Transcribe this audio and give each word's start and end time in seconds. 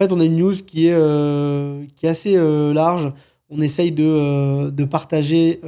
Fait, 0.00 0.12
on 0.12 0.20
a 0.20 0.24
une 0.24 0.36
news 0.36 0.54
qui 0.66 0.86
est, 0.86 0.94
euh, 0.94 1.84
qui 1.96 2.06
est 2.06 2.08
assez 2.08 2.36
euh, 2.36 2.72
large. 2.72 3.12
On 3.50 3.60
essaye 3.60 3.92
de, 3.92 4.04
euh, 4.04 4.70
de 4.70 4.84
partager 4.84 5.60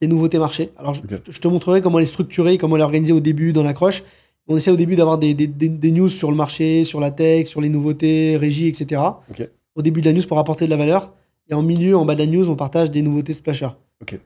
des 0.00 0.08
nouveautés 0.08 0.38
marché. 0.38 0.70
Alors, 0.76 0.92
je, 0.94 1.40
te 1.40 1.48
montrerai 1.48 1.80
comment 1.80 1.98
elle 1.98 2.02
est 2.04 2.06
structurée, 2.06 2.58
comment 2.58 2.76
elle 2.76 2.82
est 2.82 2.84
organisée 2.84 3.12
au 3.12 3.20
début 3.20 3.52
dans 3.52 3.62
l'accroche. 3.62 4.02
On 4.48 4.56
essaie 4.56 4.72
au 4.72 4.76
début 4.76 4.96
d'avoir 4.96 5.18
des, 5.18 5.32
des, 5.34 5.46
des- 5.46 5.68
des 5.68 5.90
news 5.92 6.08
sur 6.08 6.30
le 6.30 6.36
marché, 6.36 6.82
sur 6.84 6.98
la 7.00 7.12
tech, 7.12 7.46
sur 7.46 7.60
les 7.60 7.68
nouveautés, 7.68 8.36
régie, 8.36 8.66
etc. 8.66 9.00
Au 9.76 9.82
début 9.82 10.00
de 10.00 10.06
la 10.06 10.12
news 10.12 10.26
pour 10.26 10.38
apporter 10.40 10.64
de 10.66 10.70
la 10.70 10.76
valeur. 10.76 11.12
Et 11.48 11.54
en 11.54 11.62
milieu, 11.62 11.96
en 11.96 12.04
bas 12.04 12.14
de 12.14 12.20
la 12.20 12.26
news, 12.26 12.50
on 12.50 12.56
partage 12.56 12.90
des 12.90 13.02
nouveautés 13.02 13.32
splasher. 13.32 13.68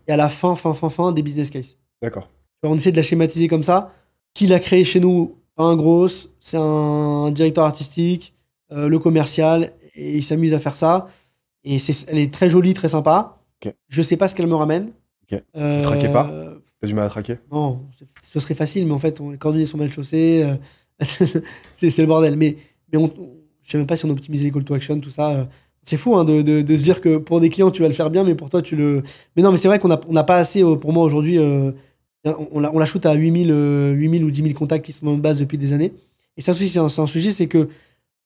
Et 0.08 0.12
à 0.12 0.16
la 0.16 0.28
fin, 0.30 0.54
fin, 0.56 0.72
fin, 0.72 0.88
fin, 0.88 1.12
des 1.12 1.22
business 1.22 1.50
cases. 1.50 1.76
D'accord. 2.02 2.30
On 2.62 2.76
essaie 2.76 2.92
de 2.92 2.96
la 2.96 3.02
schématiser 3.02 3.46
comme 3.46 3.62
ça. 3.62 3.92
Qui 4.34 4.46
l'a 4.46 4.58
créé 4.58 4.82
chez 4.84 5.00
nous? 5.00 5.34
Pas 5.54 5.64
un 5.64 5.76
gros, 5.76 6.08
c'est 6.40 6.56
un 6.58 7.30
directeur 7.30 7.64
artistique, 7.64 8.34
euh, 8.72 8.88
le 8.88 8.98
commercial, 8.98 9.72
et 9.94 10.16
il 10.16 10.22
s'amuse 10.22 10.54
à 10.54 10.58
faire 10.58 10.76
ça. 10.76 11.06
Et 11.64 11.78
c'est, 11.78 12.08
elle 12.08 12.18
est 12.18 12.32
très 12.32 12.48
jolie, 12.48 12.74
très 12.74 12.88
sympa. 12.88 13.38
Ok. 13.64 13.72
Je 13.88 14.02
sais 14.02 14.16
pas 14.16 14.28
ce 14.28 14.34
qu'elle 14.34 14.46
me 14.46 14.54
ramène. 14.54 14.90
Ok. 15.30 15.42
Euh, 15.56 15.82
traquez 15.82 16.08
pas 16.08 16.30
T'as 16.80 16.86
du 16.86 16.94
mal 16.94 17.06
à 17.06 17.08
traquer 17.08 17.38
Non, 17.50 17.80
ce 18.22 18.38
serait 18.38 18.54
facile, 18.54 18.86
mais 18.86 18.92
en 18.92 18.98
fait, 18.98 19.20
on- 19.20 19.30
les 19.30 19.38
coordonnées 19.38 19.64
sont 19.64 19.78
mal 19.78 19.90
chaussées. 19.90 20.42
euh, 20.44 20.56
c'est, 21.76 21.90
c'est 21.90 22.02
le 22.02 22.06
bordel. 22.08 22.36
Mais, 22.36 22.56
mais 22.92 22.98
on, 22.98 23.10
je 23.62 23.70
sais 23.70 23.78
même 23.78 23.86
pas 23.86 23.96
si 23.96 24.04
on 24.04 24.10
optimise 24.10 24.44
les 24.44 24.50
call 24.52 24.64
to 24.64 24.74
action, 24.74 25.00
tout 25.00 25.10
ça. 25.10 25.30
euh, 25.32 25.44
C'est 25.82 25.96
fou 25.96 26.16
hein, 26.16 26.24
de, 26.24 26.42
de- 26.42 26.62
de 26.62 26.76
se 26.76 26.82
dire 26.82 27.00
que 27.00 27.16
pour 27.18 27.40
des 27.40 27.48
clients, 27.50 27.70
tu 27.70 27.82
vas 27.82 27.88
le 27.88 27.94
faire 27.94 28.10
bien, 28.10 28.24
mais 28.24 28.34
pour 28.34 28.50
toi, 28.50 28.60
tu 28.62 28.76
le. 28.76 29.02
Mais 29.36 29.42
non, 29.42 29.50
mais 29.52 29.56
c'est 29.58 29.68
vrai 29.68 29.78
qu'on 29.78 29.88
n'a 29.88 30.00
on 30.08 30.12
n'a 30.12 30.24
pas 30.24 30.36
assez, 30.36 30.60
pour 30.62 30.92
moi, 30.92 31.02
aujourd'hui. 31.04 31.38
euh, 31.38 31.72
on, 32.24 32.60
la, 32.60 32.74
on 32.74 32.78
la 32.78 32.84
shoot 32.86 33.04
à 33.06 33.14
8000, 33.14 33.50
euh, 33.50 33.92
8000 33.92 34.24
ou 34.24 34.30
10 34.30 34.42
000 34.42 34.54
contacts 34.54 34.84
qui 34.84 34.92
sont 34.92 35.06
dans 35.06 35.12
notre 35.12 35.22
base 35.22 35.38
depuis 35.40 35.58
des 35.58 35.72
années. 35.72 35.92
Et 36.36 36.42
ça 36.42 36.52
aussi, 36.52 36.68
c'est 36.68 36.78
un, 36.80 36.88
c'est 36.88 37.00
un 37.00 37.06
sujet, 37.06 37.30
c'est 37.30 37.46
que 37.46 37.68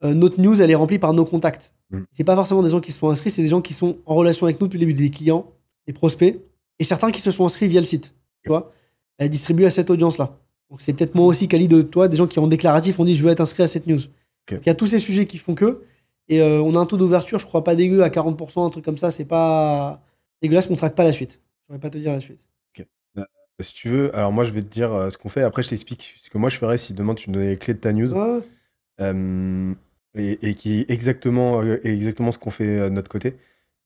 euh, 0.04 0.14
notre 0.14 0.40
news, 0.40 0.60
elle 0.60 0.70
est 0.70 0.74
remplie 0.74 0.98
par 0.98 1.12
nos 1.12 1.24
contacts. 1.24 1.74
Mm. 1.90 2.00
C'est 2.12 2.24
pas 2.24 2.34
forcément 2.34 2.62
des 2.62 2.70
gens 2.70 2.80
qui 2.80 2.92
se 2.92 2.98
sont 2.98 3.10
inscrits, 3.10 3.30
c'est 3.30 3.42
des 3.42 3.48
gens 3.48 3.60
qui 3.60 3.74
sont 3.74 3.98
en 4.06 4.14
relation 4.14 4.46
avec 4.46 4.60
nous 4.60 4.66
depuis 4.66 4.78
le 4.78 4.86
début, 4.86 4.94
des 4.94 5.10
clients, 5.10 5.46
des 5.86 5.92
prospects, 5.92 6.40
et 6.78 6.84
certains 6.84 7.10
qui 7.10 7.20
se 7.20 7.30
sont 7.30 7.44
inscrits 7.44 7.68
via 7.68 7.80
le 7.80 7.86
site. 7.86 8.14
Tu 8.42 8.48
vois 8.48 8.72
Elle 9.18 9.26
est 9.26 9.30
distribuée 9.30 9.66
à 9.66 9.70
cette 9.70 9.90
audience-là. 9.90 10.38
Donc 10.70 10.80
c'est 10.80 10.92
peut-être 10.92 11.14
moi 11.14 11.26
aussi, 11.26 11.48
Kali, 11.48 11.68
de 11.68 11.82
toi, 11.82 12.08
des 12.08 12.16
gens 12.16 12.26
qui 12.26 12.38
en 12.38 12.46
déclaratif 12.46 12.98
ont 13.00 13.04
dit 13.04 13.14
je 13.14 13.22
veux 13.22 13.30
être 13.30 13.40
inscrit 13.40 13.62
à 13.62 13.66
cette 13.66 13.86
news. 13.86 14.00
Donc, 14.50 14.60
Il 14.62 14.66
y 14.66 14.70
a 14.70 14.74
tous 14.74 14.86
ces 14.86 14.98
sujets 14.98 15.26
qui 15.26 15.38
font 15.38 15.54
que. 15.54 15.82
Et 16.28 16.40
euh, 16.40 16.62
on 16.62 16.74
a 16.76 16.78
un 16.78 16.86
taux 16.86 16.96
d'ouverture, 16.96 17.40
je 17.40 17.46
crois 17.46 17.64
pas 17.64 17.74
dégueu, 17.74 18.04
à 18.04 18.08
40%, 18.08 18.64
un 18.64 18.70
truc 18.70 18.84
comme 18.84 18.96
ça, 18.96 19.10
c'est 19.10 19.24
pas 19.24 20.00
dégueulasse, 20.42 20.70
mais 20.70 20.74
on 20.74 20.78
traque 20.78 20.94
pas 20.94 21.04
la 21.04 21.12
suite. 21.12 21.40
Je 21.60 21.66
pourrais 21.66 21.80
pas 21.80 21.90
te 21.90 21.98
dire 21.98 22.12
la 22.12 22.20
suite. 22.20 22.40
Si 23.62 23.74
tu 23.74 23.88
veux, 23.90 24.14
alors 24.16 24.32
moi 24.32 24.44
je 24.44 24.52
vais 24.52 24.62
te 24.62 24.68
dire 24.68 24.92
euh, 24.92 25.10
ce 25.10 25.18
qu'on 25.18 25.28
fait. 25.28 25.42
Après, 25.42 25.62
je 25.62 25.68
t'explique 25.68 26.14
ce 26.18 26.30
que 26.30 26.38
moi 26.38 26.48
je 26.48 26.56
ferais 26.56 26.78
si 26.78 26.94
demain 26.94 27.14
tu 27.14 27.30
me 27.30 27.34
donnais 27.34 27.50
les 27.50 27.56
clés 27.58 27.74
de 27.74 27.78
ta 27.78 27.92
news. 27.92 28.12
Ouais, 28.12 28.40
Euh, 29.00 29.74
et, 30.14 30.54
qui 30.54 30.80
est 30.80 30.90
exactement, 30.90 31.62
euh, 31.62 31.80
exactement 31.84 32.32
ce 32.32 32.38
qu'on 32.38 32.50
fait 32.50 32.78
euh, 32.78 32.88
de 32.88 32.94
notre 32.94 33.10
côté. 33.10 33.36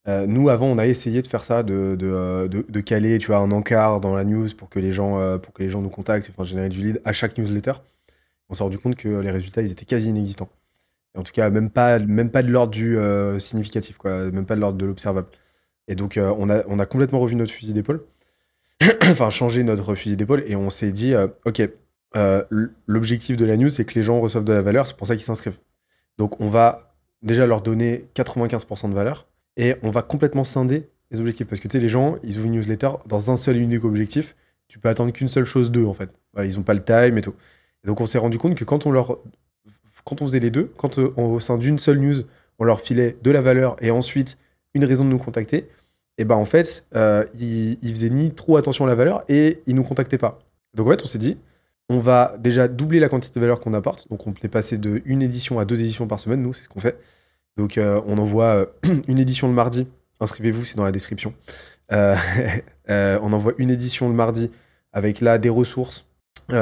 Euh, 0.08 0.26
nous, 0.26 0.48
avant, 0.48 0.66
on 0.66 0.78
a 0.78 0.86
essayé 0.86 1.22
de 1.22 1.26
faire 1.26 1.44
ça, 1.44 1.62
de, 1.62 1.96
de, 1.98 2.48
de- 2.68 2.80
caler 2.80 3.18
tu 3.18 3.28
vois, 3.28 3.38
un 3.38 3.50
encart 3.50 4.00
dans 4.00 4.14
la 4.14 4.24
news 4.24 4.48
pour 4.56 4.68
que 4.68 4.78
les 4.78 4.92
gens, 4.92 5.38
pour 5.38 5.54
que 5.54 5.62
les 5.62 5.70
gens 5.70 5.80
nous 5.80 5.88
contactent, 5.88 6.28
enfin, 6.30 6.44
générer 6.44 6.68
du 6.68 6.82
lead 6.82 7.00
à 7.04 7.12
chaque 7.14 7.38
newsletter. 7.38 7.72
On 8.50 8.54
s'est 8.54 8.62
rendu 8.62 8.78
compte 8.78 8.96
que 8.96 9.08
les 9.08 9.30
résultats, 9.30 9.62
ils 9.62 9.72
étaient 9.72 9.86
quasi 9.86 10.10
inexistants. 10.10 10.50
Et 11.14 11.18
en 11.18 11.22
tout 11.22 11.32
cas, 11.32 11.48
même 11.48 11.70
pas, 11.70 11.98
même 12.00 12.30
pas 12.30 12.42
de 12.42 12.50
l'ordre 12.50 12.72
du 12.72 12.98
significatif, 13.40 13.96
quoi, 13.96 14.30
même 14.30 14.44
pas 14.44 14.56
de 14.56 14.60
l'ordre 14.60 14.76
de 14.76 14.84
l'observable. 14.84 15.28
Et 15.88 15.94
donc, 15.94 16.18
on, 16.20 16.50
a, 16.50 16.64
on 16.68 16.78
a 16.78 16.86
complètement 16.86 17.20
revu 17.20 17.34
notre 17.36 17.52
fusil 17.52 17.72
d'épaule, 17.72 18.04
enfin, 19.04 19.30
changé 19.30 19.62
notre 19.64 19.94
fusil 19.94 20.18
d'épaule, 20.18 20.44
et 20.46 20.54
on 20.54 20.68
s'est 20.68 20.92
dit, 20.92 21.14
OK, 21.46 21.62
l'objectif 22.86 23.38
de 23.38 23.46
la 23.46 23.56
news, 23.56 23.70
c'est 23.70 23.86
que 23.86 23.94
les 23.94 24.02
gens 24.02 24.20
reçoivent 24.20 24.44
de 24.44 24.52
la 24.52 24.60
valeur, 24.60 24.86
c'est 24.86 24.98
pour 24.98 25.06
ça 25.06 25.14
qu'ils 25.14 25.24
s'inscrivent. 25.24 25.58
Donc, 26.18 26.40
on 26.40 26.48
va 26.48 26.94
déjà 27.22 27.46
leur 27.46 27.60
donner 27.62 28.06
95% 28.14 28.88
de 28.90 28.94
valeur 28.94 29.26
et 29.56 29.76
on 29.82 29.90
va 29.90 30.02
complètement 30.02 30.44
scinder 30.44 30.88
les 31.10 31.20
objectifs. 31.20 31.46
Parce 31.46 31.60
que 31.60 31.68
tu 31.68 31.72
sais, 31.78 31.80
les 31.80 31.88
gens, 31.88 32.16
ils 32.22 32.36
ouvrent 32.38 32.46
une 32.46 32.52
newsletter 32.52 32.90
dans 33.06 33.30
un 33.30 33.36
seul 33.36 33.56
et 33.56 33.60
unique 33.60 33.84
objectif. 33.84 34.36
Tu 34.68 34.78
peux 34.78 34.88
attendre 34.88 35.12
qu'une 35.12 35.28
seule 35.28 35.44
chose 35.44 35.70
d'eux, 35.70 35.86
en 35.86 35.94
fait. 35.94 36.10
Ils 36.42 36.56
n'ont 36.56 36.62
pas 36.62 36.74
le 36.74 36.82
time 36.84 37.18
et 37.18 37.22
tout. 37.22 37.34
Et 37.84 37.86
donc, 37.86 38.00
on 38.00 38.06
s'est 38.06 38.18
rendu 38.18 38.38
compte 38.38 38.54
que 38.56 38.64
quand 38.64 38.86
on 38.86 38.90
leur. 38.90 39.18
Quand 40.04 40.20
on 40.20 40.26
faisait 40.26 40.40
les 40.40 40.50
deux, 40.50 40.70
quand 40.76 40.98
euh, 40.98 41.14
on- 41.16 41.32
au 41.32 41.40
sein 41.40 41.56
d'une 41.56 41.78
seule 41.78 41.98
news, 41.98 42.16
on 42.58 42.64
leur 42.64 42.80
filait 42.80 43.16
de 43.22 43.30
la 43.30 43.40
valeur 43.40 43.76
et 43.82 43.90
ensuite 43.90 44.36
une 44.74 44.84
raison 44.84 45.04
de 45.04 45.08
nous 45.10 45.18
contacter, 45.18 45.68
et 46.18 46.24
ben 46.24 46.34
en 46.34 46.44
fait, 46.44 46.86
euh, 46.94 47.24
ils, 47.38 47.78
ils 47.82 47.90
faisaient 47.94 48.10
ni 48.10 48.30
trop 48.32 48.56
attention 48.56 48.84
à 48.84 48.88
la 48.88 48.94
valeur 48.94 49.24
et 49.28 49.62
ils 49.66 49.74
nous 49.74 49.82
contactaient 49.84 50.18
pas. 50.18 50.40
Donc 50.74 50.86
en 50.88 50.90
fait, 50.90 51.02
on 51.02 51.06
s'est 51.06 51.18
dit, 51.18 51.38
on 51.88 51.98
va 51.98 52.36
déjà 52.38 52.68
doubler 52.68 52.98
la 52.98 53.08
quantité 53.08 53.38
de 53.38 53.40
valeur 53.40 53.60
qu'on 53.60 53.74
apporte. 53.74 54.08
Donc 54.08 54.26
on 54.26 54.32
est 54.42 54.48
passé 54.48 54.78
de 54.78 55.02
une 55.04 55.22
édition 55.22 55.58
à 55.58 55.64
deux 55.64 55.82
éditions 55.82 56.06
par 56.06 56.20
semaine, 56.20 56.42
nous, 56.42 56.52
c'est 56.52 56.64
ce 56.64 56.68
qu'on 56.68 56.80
fait. 56.80 56.98
Donc 57.56 57.78
euh, 57.78 58.00
on 58.06 58.18
envoie 58.18 58.44
euh, 58.44 58.66
une 59.08 59.18
édition 59.18 59.48
le 59.48 59.54
mardi. 59.54 59.86
Inscrivez-vous, 60.20 60.64
c'est 60.64 60.76
dans 60.76 60.84
la 60.84 60.92
description. 60.92 61.34
Euh, 62.90 63.18
on 63.22 63.32
envoie 63.32 63.54
une 63.56 63.70
édition 63.70 64.08
le 64.08 64.14
mardi 64.14 64.50
avec 64.92 65.22
là 65.22 65.38
des 65.38 65.48
ressources, 65.48 66.06
du 66.50 66.56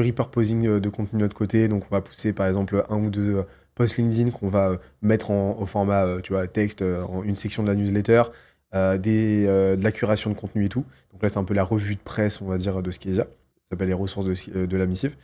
repurposing 0.00 0.80
de 0.80 0.88
contenu 0.90 1.18
de 1.18 1.24
notre 1.24 1.34
côté. 1.34 1.66
Donc 1.68 1.84
on 1.90 1.94
va 1.94 2.02
pousser 2.02 2.34
par 2.34 2.46
exemple 2.46 2.84
un 2.90 2.96
ou 2.96 3.08
deux 3.08 3.42
posts 3.74 3.96
LinkedIn 3.96 4.30
qu'on 4.30 4.48
va 4.48 4.78
mettre 5.00 5.30
au 5.30 5.64
format 5.64 6.06
texte 6.52 6.82
en 6.82 7.22
une 7.22 7.36
section 7.36 7.62
de 7.62 7.68
la 7.68 7.74
newsletter, 7.74 8.24
des, 8.72 9.46
euh, 9.46 9.76
de 9.76 9.84
la 9.84 9.92
curation 9.92 10.30
de 10.30 10.34
contenu 10.36 10.64
et 10.66 10.68
tout. 10.68 10.84
Donc 11.12 11.22
là 11.22 11.28
c'est 11.28 11.38
un 11.38 11.44
peu 11.44 11.54
la 11.54 11.64
revue 11.64 11.94
de 11.94 12.00
presse, 12.00 12.40
on 12.40 12.46
va 12.46 12.58
dire, 12.58 12.82
de 12.82 12.90
ce 12.90 12.98
déjà. 12.98 13.22
Ça 13.24 13.70
s'appelle 13.70 13.88
les 13.88 13.94
ressources 13.94 14.26
de, 14.26 14.34
euh, 14.56 14.66
de 14.66 14.76
la 14.76 14.86
missive. 14.86 15.14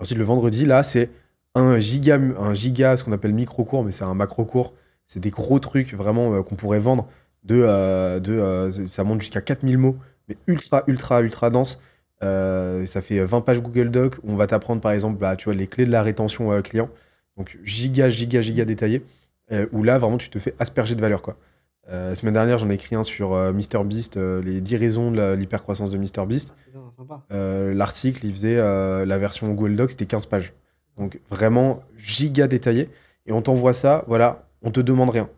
Ensuite 0.00 0.18
le 0.18 0.24
vendredi, 0.24 0.64
là 0.64 0.82
c'est 0.82 1.10
un 1.54 1.78
giga, 1.78 2.16
un 2.38 2.54
giga, 2.54 2.96
ce 2.96 3.04
qu'on 3.04 3.12
appelle 3.12 3.32
micro-cours, 3.32 3.84
mais 3.84 3.92
c'est 3.92 4.04
un 4.04 4.14
macro-cours. 4.14 4.72
C'est 5.06 5.20
des 5.20 5.30
gros 5.30 5.58
trucs 5.58 5.92
vraiment 5.94 6.34
euh, 6.34 6.42
qu'on 6.42 6.54
pourrait 6.56 6.78
vendre. 6.78 7.08
De, 7.44 7.56
euh, 7.66 8.20
de, 8.20 8.32
euh, 8.32 8.70
ça 8.70 9.02
monte 9.04 9.20
jusqu'à 9.20 9.40
4000 9.40 9.76
mots, 9.76 9.96
mais 10.28 10.36
ultra, 10.46 10.84
ultra, 10.86 11.20
ultra 11.22 11.50
dense. 11.50 11.82
Euh, 12.22 12.86
ça 12.86 13.00
fait 13.00 13.24
20 13.24 13.40
pages 13.40 13.60
Google 13.60 13.90
Doc 13.90 14.18
où 14.22 14.30
on 14.32 14.36
va 14.36 14.46
t'apprendre 14.46 14.80
par 14.80 14.92
exemple 14.92 15.18
bah, 15.18 15.34
tu 15.34 15.46
vois, 15.46 15.54
les 15.54 15.66
clés 15.66 15.86
de 15.86 15.90
la 15.90 16.02
rétention 16.02 16.52
euh, 16.52 16.62
client. 16.62 16.88
Donc 17.36 17.58
giga, 17.64 18.08
giga, 18.10 18.40
giga 18.40 18.64
détaillé. 18.64 19.02
euh, 19.52 19.66
où 19.72 19.82
là 19.82 19.98
vraiment 19.98 20.18
tu 20.18 20.30
te 20.30 20.38
fais 20.38 20.54
asperger 20.60 20.94
de 20.94 21.00
valeur. 21.00 21.20
Quoi. 21.22 21.36
Euh, 21.90 22.10
la 22.10 22.14
semaine 22.14 22.34
dernière 22.34 22.58
j'en 22.58 22.70
ai 22.70 22.74
écrit 22.74 22.94
un 22.94 23.02
sur 23.02 23.32
euh, 23.32 23.52
MrBeast, 23.52 24.16
euh, 24.16 24.40
les 24.42 24.60
10 24.60 24.76
raisons 24.76 25.10
de 25.10 25.32
l'hypercroissance 25.34 25.90
de 25.90 25.98
MrBeast. 25.98 26.54
Sympa. 26.96 27.22
Euh, 27.32 27.74
L'article 27.74 28.26
il 28.26 28.32
faisait 28.32 28.56
la 28.56 29.18
version 29.18 29.48
Google 29.52 29.76
Doc, 29.76 29.90
c'était 29.90 30.06
15 30.06 30.26
pages. 30.26 30.52
Donc 30.98 31.20
vraiment 31.30 31.82
giga 31.96 32.46
détaillé. 32.46 32.88
Et 33.26 33.32
on 33.32 33.42
t'envoie 33.42 33.72
ça, 33.72 34.04
voilà, 34.08 34.48
on 34.62 34.70
te 34.70 34.80
demande 34.80 35.10
rien. 35.10 35.28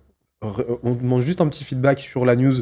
Re- 0.43 0.79
on 0.83 0.95
te 0.95 1.01
demande 1.03 1.23
juste 1.23 1.41
un 1.41 1.49
petit 1.49 1.65
feedback 1.65 2.01
sur 2.01 2.25
la 2.25 2.37
news 2.37 2.55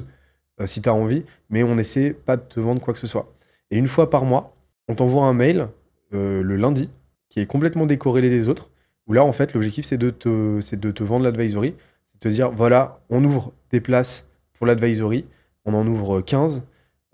si 0.64 0.82
tu 0.82 0.88
as 0.88 0.94
envie, 0.94 1.24
mais 1.50 1.62
on 1.64 1.76
essaie 1.78 2.10
pas 2.12 2.36
de 2.36 2.42
te 2.42 2.60
vendre 2.60 2.80
quoi 2.80 2.92
que 2.94 3.00
ce 3.00 3.06
soit. 3.06 3.32
Et 3.70 3.78
une 3.78 3.88
fois 3.88 4.10
par 4.10 4.24
mois, 4.24 4.54
on 4.88 4.94
t'envoie 4.94 5.24
un 5.24 5.32
mail 5.32 5.68
le 6.12 6.42
lundi 6.56 6.88
qui 7.30 7.40
est 7.40 7.46
complètement 7.46 7.86
décorrélé 7.86 8.28
des 8.30 8.48
autres, 8.48 8.70
où 9.06 9.12
là 9.14 9.24
en 9.24 9.32
fait 9.32 9.54
l'objectif 9.54 9.86
c'est 9.86 9.96
de, 9.96 10.10
te, 10.10 10.76
de 10.76 10.90
te 10.90 11.02
vendre 11.02 11.24
l'advisory, 11.24 11.74
c'est 12.06 12.14
de 12.16 12.20
te 12.20 12.28
dire 12.28 12.50
voilà, 12.52 13.00
on 13.08 13.24
ouvre 13.24 13.52
des 13.72 13.80
places 13.80 14.26
pour 14.54 14.66
l'advisory, 14.66 15.24
on 15.64 15.74
en 15.74 15.86
ouvre 15.86 16.20
15, 16.20 16.64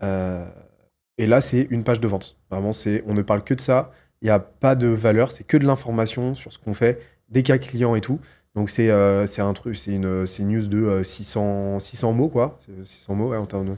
euh, 0.02 0.44
et 1.18 1.26
là 1.26 1.40
c'est 1.40 1.66
une 1.70 1.84
page 1.84 2.00
de 2.00 2.08
vente. 2.08 2.36
Vraiment, 2.50 2.72
c'est, 2.72 3.02
on 3.06 3.14
ne 3.14 3.22
parle 3.22 3.44
que 3.44 3.54
de 3.54 3.60
ça, 3.60 3.92
il 4.20 4.26
n'y 4.26 4.30
a 4.30 4.38
pas 4.40 4.74
de 4.74 4.88
valeur, 4.88 5.32
c'est 5.32 5.44
que 5.44 5.56
de 5.56 5.66
l'information 5.66 6.34
sur 6.34 6.52
ce 6.52 6.58
qu'on 6.58 6.74
fait, 6.74 7.00
des 7.28 7.42
cas 7.42 7.58
clients 7.58 7.94
et 7.94 8.00
tout. 8.00 8.18
Donc 8.54 8.70
c'est 8.70 8.90
euh, 8.90 9.26
c'est 9.26 9.42
un 9.42 9.52
truc, 9.52 9.76
c'est 9.76 9.92
une, 9.94 10.26
c'est 10.26 10.42
une 10.42 10.48
news 10.48 10.66
de 10.66 10.78
euh, 10.78 11.02
600, 11.02 11.80
600 11.80 12.12
mots 12.12 12.28
quoi, 12.28 12.58
C'est 12.66 12.84
600 12.84 13.14
mots 13.14 13.28
ouais, 13.30 13.36
en 13.36 13.46
termes 13.46 13.66
de 13.66 13.76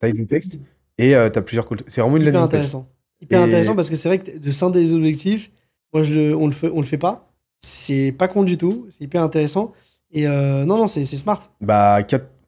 taille 0.00 0.12
du 0.12 0.26
texte. 0.26 0.58
Et 0.98 1.16
euh, 1.16 1.30
t'as 1.30 1.42
plusieurs 1.42 1.66
C'est 1.88 2.00
vraiment 2.02 2.16
une 2.16 2.22
Hyper 2.22 2.34
page. 2.34 2.42
intéressant. 2.44 2.88
Hyper 3.20 3.40
Et- 3.40 3.44
intéressant 3.44 3.74
parce 3.74 3.90
que 3.90 3.96
c'est 3.96 4.08
vrai 4.08 4.18
que 4.18 4.38
de 4.38 4.50
scinder 4.50 4.80
des 4.80 4.94
objectifs, 4.94 5.50
moi, 5.92 6.02
je 6.02 6.14
le, 6.14 6.36
on, 6.36 6.46
le 6.46 6.52
fait, 6.52 6.70
on 6.72 6.80
le 6.80 6.86
fait 6.86 6.98
pas. 6.98 7.32
C'est 7.58 8.12
pas 8.16 8.28
con 8.28 8.44
du 8.44 8.56
tout. 8.56 8.86
C'est 8.90 9.02
hyper 9.04 9.22
intéressant. 9.22 9.72
Et 10.12 10.26
euh, 10.26 10.64
non, 10.64 10.76
non, 10.76 10.86
c'est 10.86 11.04
smart. 11.04 11.40
Bah, 11.60 12.00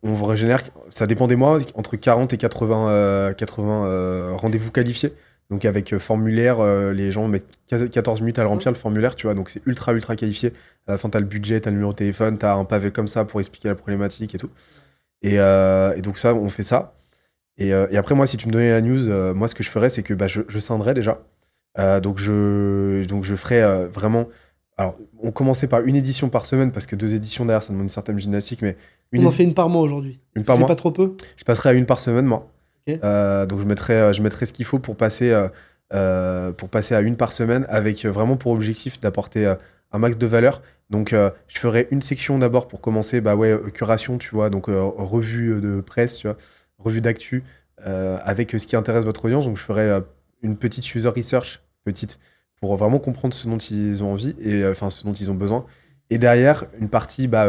on 0.03 0.15
régénère, 0.25 0.63
ça 0.91 1.07
dépend 1.07 1.27
des 1.27 1.37
mois, 1.37 1.59
entre 1.75 1.97
40 1.97 2.33
et 2.33 2.37
80, 2.37 2.89
euh, 2.89 3.33
80 3.35 3.87
euh, 3.87 4.33
rendez-vous 4.37 4.71
qualifiés. 4.71 5.13
Donc 5.51 5.65
avec 5.65 5.93
euh, 5.93 5.99
formulaire, 5.99 6.61
euh, 6.61 6.93
les 6.93 7.13
gens 7.13 7.29
mettent 7.29 7.59
15 7.69 7.91
14 7.91 8.21
minutes 8.21 8.39
à 8.39 8.43
le 8.43 8.49
remplir 8.49 8.73
le 8.73 8.77
formulaire, 8.77 9.15
tu 9.15 9.27
vois. 9.27 9.35
Donc 9.35 9.51
c'est 9.51 9.65
ultra, 9.67 9.93
ultra 9.93 10.17
qualifié. 10.17 10.53
À 10.87 10.93
la 10.93 10.99
fin, 10.99 11.09
t'as 11.09 11.21
le 11.21 11.27
budget, 11.27 11.61
t'as 11.61 11.71
le 11.71 11.77
numéro 11.77 11.93
de 11.93 11.99
téléphone, 11.99 12.37
t'as 12.39 12.55
un 12.55 12.65
pavé 12.65 12.91
comme 12.91 13.07
ça 13.07 13.25
pour 13.25 13.39
expliquer 13.41 13.69
la 13.69 13.75
problématique 13.75 14.35
et 14.35 14.39
tout. 14.39 14.51
Et, 15.23 15.37
donc 16.03 16.19
ça, 16.19 16.35
on 16.35 16.51
fait 16.51 16.65
ça. 16.65 16.95
Et, 17.59 17.73
après, 17.73 18.15
moi, 18.17 18.27
si 18.27 18.37
tu 18.37 18.49
me 18.49 18.53
donnais 18.53 18.71
la 18.71 18.81
news, 18.81 19.35
moi, 19.35 19.47
ce 19.47 19.55
que 19.55 19.63
je 19.63 19.71
ferais, 19.71 19.91
c'est 19.91 20.03
que 20.03 20.15
bah, 20.15 20.27
je, 20.27 20.43
je 20.49 20.93
déjà. 20.95 21.21
Donc, 22.01 22.19
je, 22.19 23.05
donc 23.07 23.25
je 23.25 23.37
ferais 23.37 23.87
vraiment... 23.87 24.27
Alors, 24.79 24.97
on 25.23 25.31
commençait 25.31 25.69
par 25.69 25.81
une 25.81 25.97
édition 25.97 26.29
par 26.29 26.47
semaine, 26.47 26.73
parce 26.73 26.87
que 26.87 26.97
deux 26.97 27.15
éditions 27.15 27.45
derrière, 27.45 27.63
ça 27.63 27.69
demande 27.73 27.85
une 27.85 27.89
certaine 27.89 28.19
gymnastique, 28.19 28.63
mais 28.63 28.77
une 29.13 29.25
on 29.25 29.29
en 29.29 29.31
fait 29.31 29.45
une 29.45 29.55
par 29.55 29.69
mois 29.69 29.83
aujourd'hui. 29.83 30.19
Une 30.35 30.45
par 30.45 30.57
C'est 30.57 30.61
mois 30.61 30.69
pas 30.69 30.77
trop 30.77 30.91
peu. 30.91 31.15
je 31.37 31.45
passerai 31.45 31.69
à 31.71 31.73
une 31.73 31.87
par 31.87 32.01
semaine, 32.01 32.25
moi. 32.25 32.51
Euh, 32.89 33.47
donc 33.47 33.61
je 33.61 33.65
mettrai, 33.65 33.95
euh, 33.95 34.13
je 34.13 34.23
mettrai 34.23 34.45
ce 34.47 34.53
qu'il 34.53 34.65
faut 34.65 34.79
pour 34.79 34.97
passer, 34.97 35.31
euh, 35.93 36.53
pour 36.53 36.69
passer 36.69 36.95
à 36.95 37.01
une 37.01 37.17
par 37.17 37.33
semaine, 37.33 37.67
avec 37.69 38.05
vraiment 38.07 38.37
pour 38.37 38.53
objectif 38.53 38.99
d'apporter 38.99 39.47
euh, 39.47 39.55
un 39.93 39.99
max 39.99 40.17
de 40.17 40.27
valeur. 40.27 40.63
Donc, 40.91 41.15
je 41.15 41.59
ferai 41.59 41.89
une 41.91 42.03
section 42.03 42.39
d'abord 42.39 42.69
pour 42.69 42.83
commencer, 42.83 43.23
bah 43.23 43.35
ouais, 43.35 43.59
curation, 43.73 44.19
tu 44.19 44.35
vois, 44.35 44.51
donc 44.51 44.67
revue 44.69 45.59
de 45.59 45.81
presse, 45.81 46.19
tu 46.19 46.27
vois, 46.27 46.37
revue 46.79 47.01
d'actu, 47.01 47.45
avec 47.83 48.51
ce 48.51 48.67
qui 48.67 48.77
intéresse 48.77 49.07
votre 49.07 49.25
audience. 49.25 49.47
Donc, 49.47 49.57
je 49.57 49.63
ferai 49.63 50.03
une 50.43 50.55
petite 50.57 50.95
user 50.95 51.09
research, 51.09 51.63
petite, 51.85 52.19
pour 52.63 52.77
vraiment 52.77 52.99
comprendre 52.99 53.35
ce 53.35 53.47
dont 53.47 53.59
ils 53.59 54.03
ont 54.03 54.13
envie 54.13 54.35
et 54.41 54.67
enfin 54.67 54.89
ce 54.89 55.05
dont 55.05 55.13
ils 55.13 55.31
ont 55.31 55.35
besoin. 55.35 55.67
Et 56.09 56.17
derrière, 56.17 56.65
une 56.81 56.89
partie 56.89 57.29
bah, 57.29 57.47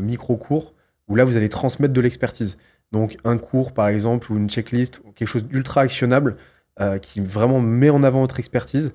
micro-cours, 0.00 0.74
où 1.06 1.14
là, 1.14 1.24
vous 1.24 1.36
allez 1.36 1.48
transmettre 1.48 1.92
de 1.92 2.00
l'expertise. 2.00 2.58
Donc, 2.90 3.16
un 3.24 3.38
cours, 3.38 3.72
par 3.72 3.88
exemple, 3.88 4.32
ou 4.32 4.36
une 4.36 4.48
checklist, 4.48 5.00
quelque 5.14 5.28
chose 5.28 5.44
d'ultra 5.44 5.82
actionnable 5.82 6.36
qui 7.02 7.20
vraiment 7.20 7.60
met 7.60 7.90
en 7.90 8.02
avant 8.02 8.20
votre 8.20 8.38
expertise 8.38 8.92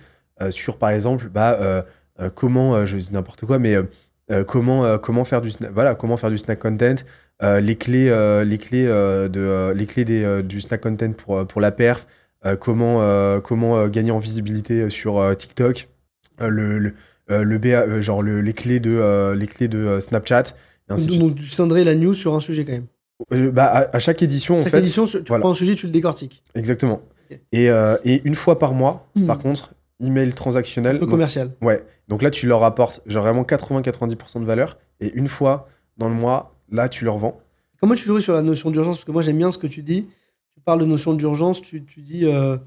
sur, 0.50 0.78
par 0.78 0.90
exemple, 0.90 1.30
bah, 1.30 1.86
euh, 2.22 2.30
comment, 2.30 2.76
euh, 2.76 2.86
je 2.86 2.98
n'importe 3.12 3.46
quoi, 3.46 3.60
mais 3.60 3.76
euh, 3.76 4.44
comment, 4.44 4.98
comment 4.98 5.24
faire 5.24 5.42
du 5.42 5.52
snack, 5.52 6.60
content, 6.60 6.96
les 7.42 7.76
clés, 7.76 8.44
les 8.46 8.58
clés, 8.58 8.86
de, 8.86 9.72
les 9.74 9.86
clés 9.86 10.44
du 10.44 10.62
snack 10.62 10.82
content 10.82 11.14
pour 11.46 11.62
la 11.62 11.72
perf, 11.72 12.06
comment, 12.60 13.40
comment 13.42 13.88
gagner 13.88 14.12
en 14.12 14.20
visibilité 14.20 14.90
sur 14.90 15.36
TikTok, 15.38 15.90
le, 16.40 16.80
le, 16.80 16.94
le 17.28 17.58
BA, 17.58 18.02
genre 18.02 18.24
les 18.24 18.54
clés 18.54 18.80
de, 18.80 19.34
les 19.34 19.48
clés 19.48 19.68
de 19.68 20.00
Snapchat. 20.00 20.44
Donc, 20.88 21.36
tu 21.36 21.46
scindrais 21.46 21.84
la 21.84 21.96
news 21.96 22.14
sur 22.14 22.34
un 22.34 22.40
sujet 22.40 22.66
quand 22.66 22.72
même. 22.72 23.52
bah, 23.52 23.90
à, 23.92 24.00
chaque 24.00 24.24
édition, 24.24 24.58
chaque 24.60 24.68
en 24.68 24.72
fait. 24.72 24.80
édition, 24.80 25.06
tu 25.06 25.24
prends 25.24 25.52
un 25.52 25.54
sujet, 25.54 25.76
tu 25.76 25.86
le 25.86 25.92
décortiques. 25.92 26.44
Exactement. 26.56 27.02
Et, 27.52 27.66
et, 27.66 28.22
une 28.24 28.36
fois 28.36 28.58
par 28.58 28.74
mois, 28.74 29.08
hmm. 29.16 29.26
par 29.28 29.40
contre, 29.40 29.74
email 30.02 30.34
transactionnel. 30.34 30.98
Un 30.98 31.00
peu 31.00 31.08
commercial. 31.08 31.52
Ouais. 31.62 31.84
Donc 32.08 32.22
là, 32.22 32.32
tu 32.32 32.48
leur 32.48 32.64
apportes 32.64 33.02
genre 33.06 33.24
vraiment 33.24 33.44
80-90% 33.44 34.42
de 34.42 34.46
valeur. 34.46 34.78
Et 35.00 35.12
une 35.14 35.28
fois 35.28 35.68
dans 35.98 36.10
le 36.10 36.16
mois, 36.16 36.56
là, 36.72 36.90
tu 36.90 37.06
leur 37.06 37.18
vends. 37.18 37.40
Comment 37.80 37.96
tu 37.96 38.06
joues 38.06 38.20
sur 38.20 38.34
la 38.34 38.42
notion 38.42 38.72
d'urgence? 38.72 38.98
Parce 38.98 39.06
que 39.06 39.12
moi, 39.12 39.22
j'aime 39.22 39.38
bien 39.38 39.52
ce 39.52 39.58
que 39.58 39.68
tu 39.68 39.82
dis. 39.82 40.08
Tu 40.60 40.64
parles 40.66 40.82
de 40.82 40.86
notion 40.86 41.14
d'urgence, 41.14 41.62
tu, 41.62 41.80
dis, 41.80 42.26
euh, 42.26 42.58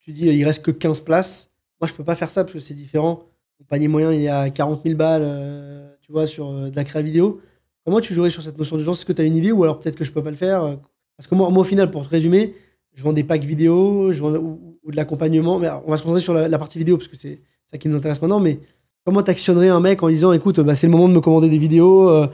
tu 0.00 0.10
dis 0.10 0.26
il 0.26 0.44
reste 0.44 0.64
que 0.64 0.72
15 0.72 0.98
places. 1.02 1.52
Moi, 1.80 1.86
je 1.86 1.94
peux 1.94 2.02
pas 2.02 2.16
faire 2.16 2.28
ça 2.28 2.42
parce 2.42 2.54
que 2.54 2.58
c'est 2.58 2.74
différent. 2.74 3.22
Mon 3.60 3.66
panier 3.66 3.86
moyen, 3.86 4.12
il 4.12 4.20
y 4.20 4.26
a 4.26 4.50
40 4.50 4.82
000 4.84 4.96
balles, 4.96 5.22
euh, 5.24 5.88
tu 6.02 6.10
vois, 6.10 6.26
sur 6.26 6.50
euh, 6.50 6.70
de 6.70 6.74
la 6.74 6.82
créa 6.82 7.02
vidéo. 7.02 7.40
Comment 7.84 8.00
tu 8.00 8.14
jouerais 8.14 8.30
sur 8.30 8.42
cette 8.42 8.58
notion 8.58 8.74
d'urgence? 8.74 8.98
Est-ce 8.98 9.04
que 9.04 9.12
tu 9.12 9.22
as 9.22 9.24
une 9.24 9.36
idée 9.36 9.52
ou 9.52 9.62
alors 9.62 9.78
peut-être 9.78 9.94
que 9.94 10.02
je 10.02 10.10
peux 10.10 10.24
pas 10.24 10.30
le 10.30 10.36
faire 10.36 10.76
Parce 11.16 11.28
que 11.28 11.36
moi, 11.36 11.48
moi, 11.50 11.60
au 11.60 11.64
final, 11.64 11.88
pour 11.88 12.02
te 12.02 12.08
résumer, 12.08 12.52
je 12.94 13.04
vends 13.04 13.12
des 13.12 13.22
packs 13.22 13.44
vidéo 13.44 14.10
ou, 14.10 14.90
de 14.90 14.96
l'accompagnement. 14.96 15.60
Mais 15.60 15.68
on 15.86 15.92
va 15.92 15.96
se 15.96 16.02
concentrer 16.02 16.20
sur 16.20 16.34
la, 16.34 16.58
partie 16.58 16.78
vidéo 16.78 16.96
parce 16.96 17.06
que 17.06 17.16
c'est 17.16 17.38
ça 17.70 17.78
qui 17.78 17.88
nous 17.88 17.96
intéresse 17.96 18.20
maintenant. 18.20 18.40
Mais 18.40 18.58
comment 19.04 19.22
t'actionnerais 19.22 19.68
un 19.68 19.78
mec 19.78 20.02
en 20.02 20.08
disant 20.08 20.32
écoute, 20.32 20.58
bah, 20.58 20.74
c'est 20.74 20.88
le 20.88 20.90
moment 20.90 21.08
de 21.08 21.14
me 21.14 21.20
commander 21.20 21.48
des 21.48 21.58
vidéos 21.58 22.10
euh, 22.10 22.26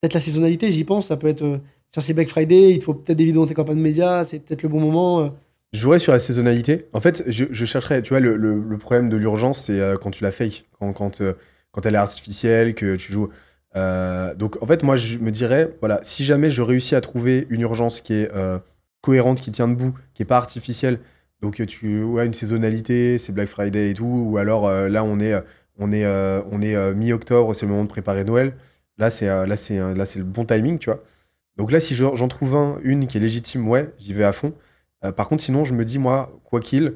Peut-être 0.00 0.14
la 0.14 0.20
saisonnalité, 0.20 0.70
j'y 0.70 0.84
pense. 0.84 1.08
Ça 1.08 1.16
peut 1.16 1.26
être. 1.26 1.58
Euh, 1.96 2.00
c'est 2.00 2.14
Black 2.14 2.28
Friday, 2.28 2.72
il 2.72 2.82
faut 2.82 2.94
peut-être 2.94 3.18
des 3.18 3.24
vidéos 3.24 3.42
dans 3.42 3.48
tes 3.48 3.54
campagnes 3.54 3.80
médias, 3.80 4.24
c'est 4.24 4.40
peut-être 4.40 4.62
le 4.62 4.68
bon 4.68 4.80
moment. 4.80 5.20
Euh. 5.20 5.28
Je 5.72 5.80
jouerais 5.80 5.98
sur 5.98 6.12
la 6.12 6.18
saisonnalité. 6.18 6.86
En 6.92 7.00
fait, 7.00 7.22
je, 7.26 7.46
je 7.50 7.64
chercherais. 7.64 8.02
Tu 8.02 8.10
vois, 8.10 8.20
le, 8.20 8.78
problème 8.78 9.08
de 9.08 9.16
l'urgence, 9.16 9.64
c'est 9.66 9.80
quand 10.00 10.10
tu 10.10 10.24
la 10.24 10.32
fake, 10.32 10.64
quand, 10.78 10.92
quand, 10.92 11.22
quand 11.70 11.86
elle 11.86 11.94
est 11.94 11.98
artificielle, 11.98 12.74
que 12.74 12.96
tu 12.96 13.12
joues. 13.12 13.28
donc, 14.36 14.60
en 14.60 14.66
fait, 14.66 14.82
moi, 14.82 14.96
je 14.96 15.18
me 15.18 15.30
dirais 15.30 15.72
voilà, 15.78 16.00
si 16.02 16.24
jamais 16.24 16.50
je 16.50 16.60
réussis 16.60 16.96
à 16.96 17.00
trouver 17.00 17.46
une 17.50 17.60
urgence 17.60 18.00
qui 18.00 18.14
est 18.14 18.28
cohérente, 19.00 19.40
qui 19.40 19.52
tient 19.52 19.68
debout, 19.68 19.94
qui 20.14 20.22
est 20.22 20.26
pas 20.26 20.36
artificielle. 20.36 20.98
Donc 21.40 21.64
tu 21.66 22.18
as 22.18 22.24
une 22.24 22.34
saisonnalité, 22.34 23.18
c'est 23.18 23.32
Black 23.32 23.48
Friday 23.48 23.90
et 23.90 23.94
tout, 23.94 24.26
ou 24.30 24.36
alors 24.36 24.66
euh, 24.66 24.88
là 24.88 25.04
on 25.04 25.20
est 25.20 25.34
on 25.78 25.90
est 25.90 26.04
euh, 26.04 26.42
on 26.50 26.60
est 26.60 26.74
euh, 26.76 26.94
mi-octobre, 26.94 27.54
c'est 27.54 27.64
le 27.64 27.72
moment 27.72 27.84
de 27.84 27.88
préparer 27.88 28.24
Noël. 28.24 28.54
Là 28.98 29.08
c'est 29.08 29.26
là 29.26 29.56
c'est 29.56 29.78
le 29.78 30.24
bon 30.24 30.44
timing, 30.44 30.78
tu 30.78 30.90
vois. 30.90 31.02
Donc 31.56 31.72
là 31.72 31.80
si 31.80 31.94
j'en 31.94 32.28
trouve 32.28 32.56
un, 32.56 32.78
une 32.82 33.06
qui 33.06 33.18
est 33.18 33.20
légitime, 33.20 33.68
ouais, 33.68 33.92
j'y 33.98 34.14
vais 34.14 34.24
à 34.24 34.32
fond. 34.32 34.54
par 35.16 35.28
contre 35.28 35.42
sinon 35.42 35.64
je 35.64 35.74
me 35.74 35.84
dis 35.84 35.98
moi 35.98 36.32
quoi 36.44 36.60
qu'il, 36.60 36.94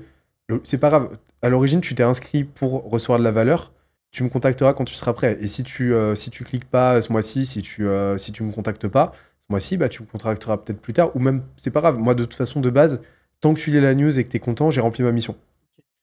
c'est 0.62 0.78
pas 0.78 0.88
grave. 0.88 1.18
À 1.42 1.48
l'origine 1.48 1.80
tu 1.80 1.94
t'es 1.94 2.02
inscrit 2.02 2.44
pour 2.44 2.88
recevoir 2.90 3.18
de 3.18 3.24
la 3.24 3.30
valeur. 3.30 3.72
Tu 4.10 4.22
me 4.22 4.28
contacteras 4.28 4.74
quand 4.74 4.84
tu 4.84 4.94
seras 4.94 5.12
prêt. 5.12 5.36
Et 5.40 5.48
si 5.48 5.64
tu 5.64 5.92
si 6.14 6.30
tu 6.30 6.44
cliques 6.44 6.64
pas 6.66 7.00
ce 7.02 7.12
mois-ci, 7.12 7.46
si 7.46 7.62
tu 7.62 7.86
si 8.16 8.32
tu 8.32 8.42
me 8.42 8.52
contactes 8.52 8.88
pas, 8.88 9.12
moi-ci, 9.48 9.76
bah, 9.76 9.88
tu 9.88 10.02
me 10.02 10.06
contracteras 10.06 10.56
peut-être 10.58 10.80
plus 10.80 10.92
tard, 10.92 11.14
ou 11.14 11.18
même, 11.18 11.42
c'est 11.56 11.70
pas 11.70 11.80
grave. 11.80 11.98
Moi, 11.98 12.14
de 12.14 12.24
toute 12.24 12.34
façon, 12.34 12.60
de 12.60 12.70
base, 12.70 13.02
tant 13.40 13.52
que 13.54 13.60
tu 13.60 13.70
lis 13.70 13.80
la 13.80 13.94
news 13.94 14.18
et 14.18 14.24
que 14.24 14.30
tu 14.30 14.36
es 14.36 14.40
content, 14.40 14.70
j'ai 14.70 14.80
rempli 14.80 15.02
ma 15.02 15.12
mission. 15.12 15.36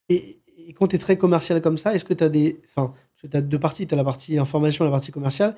Et, 0.10 0.38
quand 0.76 0.88
tu 0.88 0.96
es 0.96 1.00
très 1.00 1.18
commercial 1.18 1.60
comme 1.62 1.78
ça, 1.78 1.94
est-ce 1.94 2.06
que 2.06 2.14
tu 2.14 2.24
as 2.24 2.30
des. 2.30 2.62
Enfin, 2.70 2.94
tu 3.16 3.28
as 3.36 3.42
deux 3.42 3.60
parties, 3.60 3.88
tu 3.88 3.94
as 3.94 3.98
la 3.98 4.04
partie 4.04 4.38
information 4.38 4.86
et 4.86 4.88
la 4.88 4.92
partie 4.92 5.12
commerciale. 5.12 5.56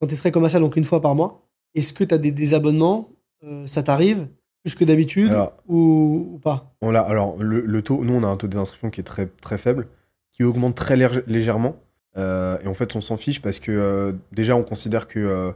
Quand 0.00 0.06
tu 0.06 0.14
es 0.14 0.16
très 0.16 0.32
commercial, 0.32 0.60
donc 0.60 0.76
une 0.76 0.84
fois 0.84 1.00
par 1.00 1.14
mois, 1.14 1.45
est-ce 1.76 1.92
que 1.92 2.04
tu 2.04 2.14
as 2.14 2.18
des 2.18 2.32
désabonnements 2.32 3.10
euh, 3.44 3.66
Ça 3.66 3.82
t'arrive 3.82 4.26
plus 4.64 4.74
que 4.74 4.84
d'habitude 4.84 5.32
ou, 5.68 6.40
pas? 6.42 6.74
on 6.80 6.94
a, 6.94 7.00
Alors, 7.00 7.36
le, 7.40 7.82
taux, 7.82 8.02
nous, 8.02 8.14
on 8.14 8.24
a 8.24 8.26
un 8.26 8.36
taux 8.36 8.48
d'inscription 8.48 8.90
qui 8.90 9.00
est 9.00 9.04
très, 9.04 9.26
très 9.26 9.58
faible, 9.58 9.86
qui 10.32 10.42
augmente 10.42 10.74
très 10.74 10.96
légèrement. 11.26 11.76
Euh, 12.16 12.58
et 12.64 12.66
en 12.66 12.74
fait, 12.74 12.96
on 12.96 13.00
s'en 13.00 13.16
fiche 13.16 13.42
parce 13.42 13.58
que 13.58 13.70
euh, 13.70 14.12
déjà, 14.32 14.56
on 14.56 14.62
considère 14.62 15.06
que 15.06 15.52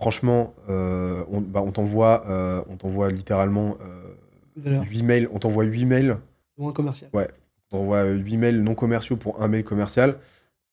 franchement, 0.00 0.54
on, 0.68 1.40
bah, 1.40 1.62
on 1.64 1.72
t'envoie 1.72 2.24
on 2.68 2.76
t'envoie 2.76 3.08
littéralement 3.08 3.76
8 4.56 4.66
euh, 4.66 5.02
mails. 5.02 5.28
On 5.32 5.38
t'envoie 5.38 5.64
8 5.64 5.84
mails. 5.86 6.18
Non 6.58 6.72
commercial. 6.72 7.10
Ouais. 7.12 7.28
On 7.70 7.78
t'envoie 7.78 8.04
8 8.04 8.36
mails 8.36 8.62
non 8.62 8.74
commerciaux 8.74 9.16
pour 9.16 9.42
un 9.42 9.48
mail 9.48 9.64
commercial. 9.64 10.18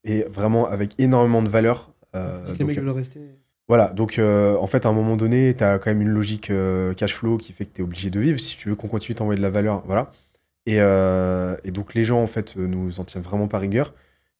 Et 0.03 0.23
vraiment 0.23 0.67
avec 0.67 0.93
énormément 0.97 1.41
de 1.41 1.49
valeur. 1.49 1.91
les 2.13 2.65
mecs 2.65 2.79
veulent 2.79 2.89
rester. 2.89 3.21
Voilà, 3.69 3.89
donc 3.89 4.19
en 4.19 4.67
fait, 4.67 4.85
à 4.85 4.89
un 4.89 4.93
moment 4.93 5.15
donné, 5.15 5.55
tu 5.55 5.63
as 5.63 5.79
quand 5.79 5.91
même 5.91 6.01
une 6.01 6.09
logique 6.09 6.51
cash 6.97 7.15
flow 7.15 7.37
qui 7.37 7.53
fait 7.53 7.65
que 7.65 7.75
tu 7.75 7.81
es 7.81 7.83
obligé 7.83 8.09
de 8.09 8.19
vivre 8.19 8.39
si 8.39 8.57
tu 8.57 8.69
veux 8.69 8.75
qu'on 8.75 8.87
continue 8.87 9.15
d'envoyer 9.15 9.37
de 9.37 9.43
la 9.43 9.51
valeur. 9.51 9.83
Voilà. 9.85 10.11
Et, 10.65 10.77
et, 10.77 11.71
donc, 11.71 11.93
les 11.93 12.03
gens, 12.03 12.21
en 12.21 12.27
fait, 12.27 12.55
nous 12.55 12.99
en 12.99 13.03
tiennent 13.03 13.23
vraiment 13.23 13.47
pas 13.47 13.59
rigueur. 13.59 13.93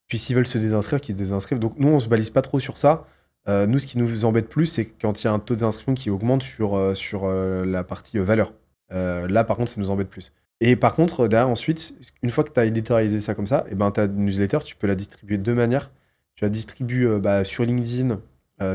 Puis, 0.08 0.18
s'ils 0.18 0.36
veulent 0.36 0.48
se 0.48 0.58
désinscrire, 0.58 1.00
qu'ils 1.00 1.16
se 1.16 1.20
désinscrivent. 1.20 1.60
Donc, 1.60 1.74
nous, 1.78 1.90
on 1.90 2.00
se 2.00 2.10
balise 2.10 2.32
pas 2.32 2.42
trop 2.42 2.60
sur 2.60 2.80
ça. 2.80 3.06
Euh, 3.48 3.66
nous, 3.66 3.80
ce 3.80 3.88
qui 3.88 3.98
nous 3.98 4.26
embête 4.26 4.50
plus, 4.50 4.68
c'est 4.68 4.86
quand 4.86 5.24
il 5.24 5.26
y 5.26 5.28
a 5.28 5.34
un 5.34 5.40
taux 5.40 5.56
d'inscription 5.56 5.94
qui 5.94 6.10
augmente 6.10 6.44
sur, 6.44 6.78
euh, 6.78 6.94
sur 6.94 7.22
euh, 7.26 7.66
la 7.66 7.84
partie 7.84 8.18
valeur. 8.18 8.54
là, 8.92 9.44
par 9.44 9.58
contre, 9.58 9.72
ça 9.72 9.82
nous 9.82 9.92
embête 9.92 10.10
plus. 10.10 10.34
Et 10.62 10.76
par 10.76 10.94
contre, 10.94 11.28
derrière, 11.28 11.50
ensuite, 11.50 11.96
une 12.22 12.32
fois 12.32 12.44
que 12.44 12.52
tu 12.52 12.60
as 12.60 12.66
éditorialisé 12.66 13.22
ça 13.22 13.34
comme 13.34 13.48
ça, 13.48 13.66
et 13.68 13.72
eh 13.74 13.76
ben, 13.76 13.92
ta 13.92 14.08
newsletter, 14.08 14.60
tu 14.66 14.76
peux 14.76 14.88
la 14.88 14.96
distribuer 14.96 15.38
de 15.38 15.44
deux 15.44 15.54
manières. 15.54 15.92
Tu 16.36 16.44
la 16.44 16.50
distribues 16.50 17.08
bah, 17.20 17.44
sur 17.44 17.64
LinkedIn, 17.64 18.20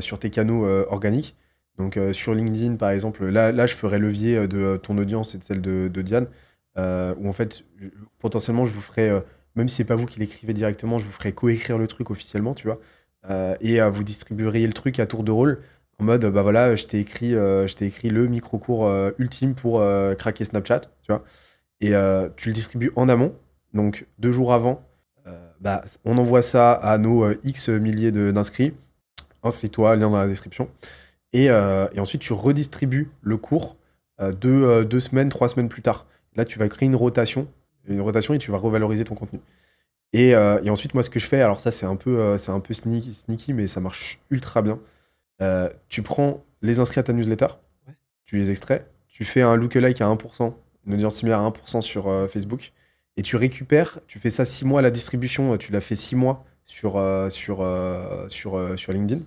sur 0.00 0.18
tes 0.18 0.30
canaux 0.30 0.66
organiques. 0.88 1.36
Donc, 1.78 1.98
sur 2.12 2.34
LinkedIn, 2.34 2.76
par 2.76 2.90
exemple, 2.90 3.26
là, 3.26 3.52
là, 3.52 3.66
je 3.66 3.74
ferai 3.74 3.98
levier 3.98 4.48
de 4.48 4.76
ton 4.76 4.96
audience 4.96 5.34
et 5.34 5.38
de 5.38 5.44
celle 5.44 5.60
de, 5.60 6.02
Diane, 6.02 6.26
où 6.76 7.28
en 7.28 7.32
fait, 7.32 7.64
potentiellement, 8.18 8.64
je 8.64 8.72
vous 8.72 8.80
ferai, 8.80 9.10
même 9.56 9.68
si 9.68 9.76
c'est 9.76 9.84
pas 9.84 9.96
vous 9.96 10.06
qui 10.06 10.20
l'écrivez 10.20 10.54
directement, 10.54 10.98
je 10.98 11.04
vous 11.04 11.12
ferai 11.12 11.32
coécrire 11.32 11.78
le 11.78 11.86
truc 11.86 12.10
officiellement, 12.10 12.54
tu 12.54 12.66
vois. 12.66 12.78
Euh, 13.30 13.56
et 13.60 13.80
euh, 13.80 13.90
vous 13.90 14.04
distribueriez 14.04 14.66
le 14.66 14.72
truc 14.72 14.98
à 15.00 15.06
tour 15.06 15.24
de 15.24 15.30
rôle 15.30 15.62
en 15.98 16.04
mode 16.04 16.26
bah 16.26 16.42
voilà 16.42 16.76
je 16.76 16.84
t'ai 16.84 16.98
écrit 17.00 17.34
euh, 17.34 17.66
je 17.66 17.74
t'ai 17.74 17.86
écrit 17.86 18.10
le 18.10 18.26
micro 18.26 18.58
cours 18.58 18.90
ultime 19.18 19.54
pour 19.54 19.82
craquer 20.18 20.44
Snapchat 20.44 20.80
tu 20.80 21.12
vois 21.12 21.24
et 21.80 21.92
tu 22.36 22.48
le 22.48 22.52
distribues 22.52 22.92
en 22.96 23.08
amont 23.08 23.34
donc 23.72 24.06
deux 24.18 24.32
jours 24.32 24.52
avant 24.52 24.82
bah, 25.60 25.84
on 26.04 26.18
envoie 26.18 26.42
ça 26.42 26.72
à 26.72 26.98
nos 26.98 27.32
x 27.44 27.68
milliers 27.68 28.12
d'inscrits 28.12 28.74
inscris-toi 29.44 29.96
lien 29.96 30.10
dans 30.10 30.16
la 30.16 30.26
description 30.26 30.68
et, 31.32 31.46
et, 31.46 32.00
ensuite 32.00 32.20
tu 32.20 32.32
redistribues 32.32 33.10
le 33.22 33.36
cours 33.36 33.76
deux, 34.20 34.84
deux 34.84 35.00
semaines 35.00 35.28
trois 35.28 35.48
semaines 35.48 35.68
plus 35.68 35.82
tard 35.82 36.06
là 36.36 36.44
tu 36.44 36.58
vas 36.58 36.68
créer 36.68 36.86
une 36.86 36.96
rotation 36.96 37.48
une 37.86 38.00
rotation 38.00 38.34
et 38.34 38.38
tu 38.38 38.50
vas 38.50 38.58
revaloriser 38.58 39.04
ton 39.04 39.14
contenu 39.14 39.40
euh, 40.14 40.60
et, 40.62 40.70
ensuite, 40.70 40.94
moi, 40.94 41.02
ce 41.02 41.10
que 41.10 41.18
je 41.18 41.26
fais, 41.26 41.40
alors 41.40 41.60
ça, 41.60 41.70
c'est 41.70 41.86
un 41.86 41.96
peu, 41.96 42.18
euh, 42.18 42.38
c'est 42.38 42.52
un 42.52 42.60
peu 42.60 42.74
sneaky, 42.74 43.14
sneaky, 43.14 43.52
mais 43.52 43.66
ça 43.66 43.80
marche 43.80 44.18
ultra 44.30 44.62
bien. 44.62 44.78
Euh, 45.42 45.68
tu 45.88 46.02
prends 46.02 46.44
les 46.62 46.78
inscrits 46.78 47.00
à 47.00 47.02
ta 47.02 47.12
newsletter, 47.12 47.48
tu 48.24 48.36
les 48.36 48.50
extrais, 48.50 48.86
tu 49.08 49.24
fais 49.24 49.42
un 49.42 49.56
lookalike 49.56 50.00
à 50.00 50.06
1%, 50.06 50.54
une 50.86 50.94
audience 50.94 51.16
similaire 51.16 51.40
à 51.40 51.50
1% 51.50 51.82
sur 51.82 52.04
Facebook, 52.30 52.72
et 53.16 53.22
tu 53.22 53.36
récupères, 53.36 53.98
tu 54.06 54.18
fais 54.18 54.30
ça 54.30 54.44
6 54.44 54.64
mois 54.64 54.78
à 54.80 54.82
la 54.82 54.90
distribution, 54.90 55.56
tu 55.58 55.72
l'as 55.72 55.80
fait 55.80 55.96
6 55.96 56.16
mois 56.16 56.44
sur, 56.64 56.92
sur, 57.28 57.66
sur, 58.28 58.78
sur 58.78 58.92
LinkedIn. 58.92 59.22